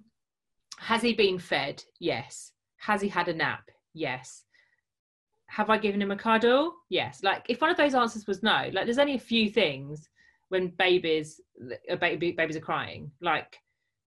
has 0.80 1.02
he 1.02 1.14
been 1.14 1.40
fed? 1.40 1.84
Yes. 2.00 2.54
Has 2.78 3.02
he 3.02 3.08
had 3.10 3.28
a 3.28 3.34
nap? 3.34 3.70
Yes. 3.94 4.44
Have 5.48 5.70
i 5.70 5.78
given 5.78 6.02
him 6.02 6.12
a 6.12 6.16
cuddle? 6.16 6.74
Yes. 6.90 7.22
Like 7.24 7.46
if 7.50 7.60
one 7.62 7.72
of 7.72 7.78
those 7.78 7.96
answers 7.96 8.28
was 8.28 8.44
no 8.44 8.70
like 8.72 8.86
there's 8.86 9.00
only 9.00 9.16
a 9.16 9.20
few 9.20 9.50
things 9.50 10.08
when 10.50 10.70
babies 10.78 11.42
uh, 11.92 11.96
baby, 11.96 12.32
babies 12.32 12.56
are 12.56 12.62
crying. 12.62 13.12
Like 13.22 13.58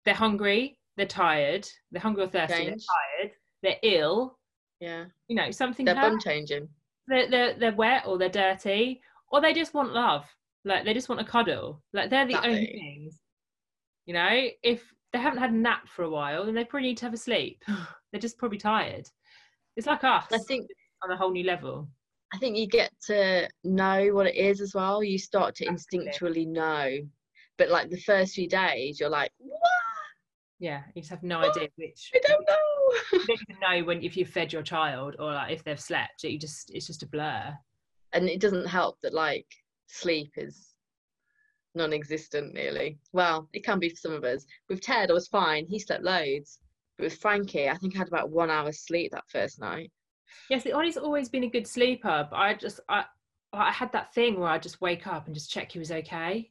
they're 0.05 0.15
hungry 0.15 0.79
they're 0.97 1.07
tired 1.07 1.67
they're 1.93 2.03
hungry 2.03 2.25
or 2.25 2.29
thirsty 2.29 2.55
Change. 2.55 2.69
they're 2.69 3.23
tired 3.23 3.33
they're 3.63 3.99
ill. 3.99 4.39
Yeah. 4.81 5.05
you 5.29 5.37
know 5.37 5.51
something 5.51 5.85
They're 5.87 5.95
hurt. 5.97 6.11
bum 6.11 6.21
changing. 6.21 6.69
they're, 7.09 7.29
they're, 7.31 7.55
they're 7.59 7.75
wet 7.75 8.05
or 8.07 8.19
they're 8.19 8.29
dirty 8.29 9.01
or 9.31 9.41
they 9.41 9.53
just 9.53 9.75
want 9.75 9.93
love. 9.93 10.25
Like 10.65 10.85
they 10.85 10.95
just 10.95 11.09
want 11.09 11.21
a 11.21 11.25
cuddle. 11.25 11.83
Like 11.93 12.11
they're 12.11 12.27
the 12.27 12.45
only 12.45 12.67
things. 12.67 13.21
You 14.07 14.15
know 14.15 14.47
if 14.63 14.83
they 15.13 15.19
haven't 15.19 15.39
had 15.39 15.51
a 15.51 15.57
nap 15.57 15.89
for 15.89 16.03
a 16.05 16.11
while 16.11 16.43
and 16.43 16.57
they 16.57 16.65
probably 16.65 16.89
need 16.89 16.99
to 16.99 17.05
have 17.05 17.15
a 17.15 17.19
sleep 17.19 17.65
they're 18.13 18.21
just 18.21 18.39
probably 18.39 18.59
tired 18.59 19.09
it's 19.77 19.87
like 19.87 20.05
us 20.05 20.27
I 20.33 20.39
think 20.39 20.69
on 21.03 21.11
a 21.11 21.17
whole 21.17 21.31
new 21.31 21.45
level 21.45 21.89
I 22.33 22.39
think 22.39 22.57
you 22.57 22.67
get 22.67 22.91
to 23.07 23.49
know 23.65 24.09
what 24.13 24.27
it 24.27 24.35
is 24.37 24.61
as 24.61 24.75
well. 24.75 25.03
You 25.03 25.19
start 25.19 25.55
to 25.55 25.67
Absolutely. 25.67 26.11
instinctually 26.11 26.47
know. 26.47 26.99
But 27.57 27.71
like 27.71 27.89
the 27.89 28.01
first 28.01 28.35
few 28.35 28.47
days, 28.47 29.01
you're 29.01 29.09
like, 29.09 29.31
what? 29.39 29.59
yeah 30.59 30.83
you 30.95 31.03
just 31.03 31.11
have 31.11 31.23
no 31.23 31.39
idea 31.39 31.69
which 31.77 32.11
I 32.15 32.21
don't 32.27 32.45
know. 32.49 33.19
you 33.19 33.27
don't 33.27 33.41
even 33.49 33.61
know 33.61 33.87
when 33.87 34.03
if 34.03 34.17
you've 34.17 34.29
fed 34.29 34.53
your 34.53 34.63
child 34.63 35.17
or 35.19 35.33
like 35.33 35.53
if 35.53 35.65
they've 35.65 35.81
slept 35.81 36.25
you 36.25 36.39
just 36.39 36.71
it's 36.75 36.87
just 36.87 37.03
a 37.03 37.07
blur 37.07 37.55
and 38.13 38.29
it 38.29 38.41
doesn't 38.41 38.67
help 38.67 38.99
that 39.03 39.15
like 39.15 39.47
sleep 39.87 40.33
is 40.37 40.75
non-existent 41.75 42.55
nearly. 42.55 42.99
Well, 43.13 43.49
it 43.53 43.65
can 43.65 43.79
be 43.79 43.91
for 43.91 43.97
some 43.97 44.13
of 44.13 44.25
us. 44.25 44.45
With 44.69 44.81
Ted, 44.81 45.11
I 45.11 45.15
was 45.15 45.29
fine. 45.29 45.67
He 45.67 45.79
slept 45.79 46.05
loads. 46.05 46.59
But 46.97 47.05
with 47.05 47.19
Frankie, 47.19 47.69
I 47.69 47.77
think 47.77 47.95
I 47.95 47.99
had 47.99 48.09
about 48.09 48.31
one 48.31 48.51
hour's 48.51 48.81
sleep 48.81 49.13
that 49.13 49.25
first 49.29 49.61
night. 49.61 49.91
yes 50.51 50.65
the 50.65 50.73
Ollie's 50.73 50.97
always 50.97 51.29
been 51.29 51.45
a 51.45 51.49
good 51.49 51.67
sleeper 51.67 52.27
but 52.31 52.37
i 52.37 52.53
just 52.53 52.81
i 52.91 53.03
i 53.55 53.73
had 53.73 53.91
that 53.93 54.13
thing 54.15 54.39
where 54.39 54.51
i 54.51 54.59
just 54.59 54.79
wake 54.83 55.07
up 55.07 55.25
and 55.27 55.35
just 55.35 55.51
check 55.51 55.73
he 55.73 55.79
was 55.79 55.91
okay 55.91 56.51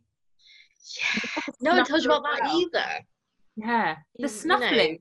Yeah. 0.97 1.21
No 1.61 1.75
one 1.75 1.85
told 1.85 2.03
you 2.03 2.09
about 2.11 2.23
that 2.23 2.39
Well. 2.43 2.61
either. 2.61 2.89
Yeah, 3.55 3.97
You- 4.15 4.17
the 4.17 4.17
you 4.17 4.23
know. 4.23 4.27
snuffling, 4.27 4.99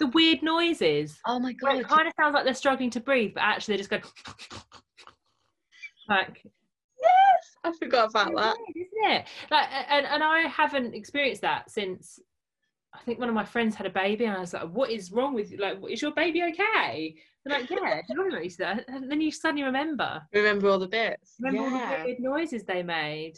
the 0.00 0.06
weird 0.08 0.42
noises. 0.42 1.18
Oh 1.26 1.38
my 1.38 1.52
god. 1.54 1.76
it 1.78 1.88
kind 1.88 2.06
of 2.08 2.12
sounds 2.20 2.34
like 2.34 2.44
they're 2.44 2.54
struggling 2.64 2.90
to 2.90 3.00
breathe, 3.00 3.32
but 3.34 3.42
actually 3.42 3.74
they 3.74 3.78
just 3.84 3.90
go 3.90 4.00
like, 6.08 6.44
I 7.64 7.72
forgot 7.78 8.10
about 8.10 8.34
that. 8.36 8.56
weird, 8.74 8.86
isn't 8.88 9.10
it? 9.12 9.26
Like, 9.50 9.68
and 9.88 10.06
and 10.06 10.22
I 10.22 10.40
haven't 10.42 10.94
experienced 10.94 11.42
that 11.42 11.70
since. 11.70 12.18
I 12.92 12.98
think 13.04 13.20
one 13.20 13.28
of 13.28 13.34
my 13.36 13.44
friends 13.44 13.76
had 13.76 13.86
a 13.86 13.90
baby, 13.90 14.24
and 14.24 14.36
I 14.36 14.40
was 14.40 14.52
like, 14.52 14.68
"What 14.70 14.90
is 14.90 15.12
wrong 15.12 15.34
with 15.34 15.52
you? 15.52 15.58
Like, 15.58 15.78
is 15.88 16.02
your 16.02 16.12
baby 16.12 16.42
okay?" 16.42 17.14
They're 17.44 17.60
like, 17.60 17.70
"Yeah." 17.70 18.00
Do 18.08 18.14
you 18.14 18.40
you? 18.40 18.50
And 18.88 19.10
then 19.10 19.20
you 19.20 19.30
suddenly 19.30 19.62
remember. 19.62 20.20
Remember 20.32 20.68
all 20.68 20.78
the 20.78 20.88
bits. 20.88 21.36
Remember 21.40 21.62
all 21.64 21.70
the 21.98 22.04
weird 22.04 22.20
noises 22.20 22.64
they 22.64 22.82
made. 22.82 23.34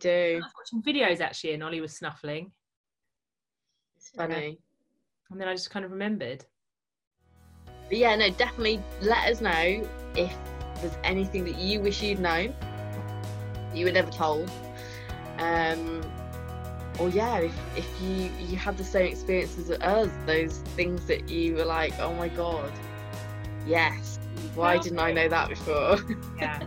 Do. 0.00 0.40
I 0.42 0.46
was 0.46 0.52
watching 0.58 0.82
videos 0.82 1.20
actually, 1.20 1.52
and 1.54 1.62
Ollie 1.62 1.80
was 1.80 1.94
snuffling, 1.96 2.52
It's 3.96 4.08
funny. 4.10 4.58
and 5.30 5.40
then 5.40 5.46
I 5.48 5.52
just 5.54 5.70
kind 5.70 5.84
of 5.84 5.90
remembered. 5.90 6.44
But 7.88 7.98
yeah, 7.98 8.14
no, 8.16 8.30
definitely 8.30 8.82
let 9.02 9.28
us 9.30 9.40
know 9.40 9.86
if 10.16 10.34
there's 10.76 10.96
anything 11.04 11.44
that 11.44 11.56
you 11.56 11.80
wish 11.80 12.02
you'd 12.02 12.18
known, 12.20 12.54
that 12.60 12.69
you 13.74 13.86
were 13.86 13.92
never 13.92 14.10
told. 14.10 14.50
Um, 15.38 16.02
or 16.98 17.08
yeah, 17.08 17.38
if, 17.38 17.54
if 17.76 18.02
you 18.02 18.30
you 18.38 18.56
had 18.56 18.76
the 18.76 18.84
same 18.84 19.10
experiences 19.10 19.70
as 19.70 19.80
us, 19.80 20.10
those 20.26 20.58
things 20.76 21.06
that 21.06 21.28
you 21.30 21.54
were 21.54 21.64
like, 21.64 21.98
oh 21.98 22.12
my 22.14 22.28
god, 22.28 22.72
yes, 23.66 24.18
why 24.54 24.78
didn't 24.78 24.98
I 24.98 25.12
know 25.12 25.28
that 25.28 25.48
before? 25.48 25.98
Yeah. 26.38 26.62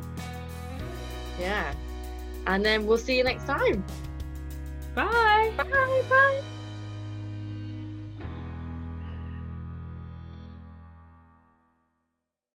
yeah. 1.39 1.74
And 2.46 2.63
then 2.63 2.86
we'll 2.86 2.98
see 3.00 3.18
you 3.18 3.24
next 3.24 3.46
time. 3.46 3.84
Bye. 4.94 5.52
Bye 5.58 5.63
bye. 6.10 6.44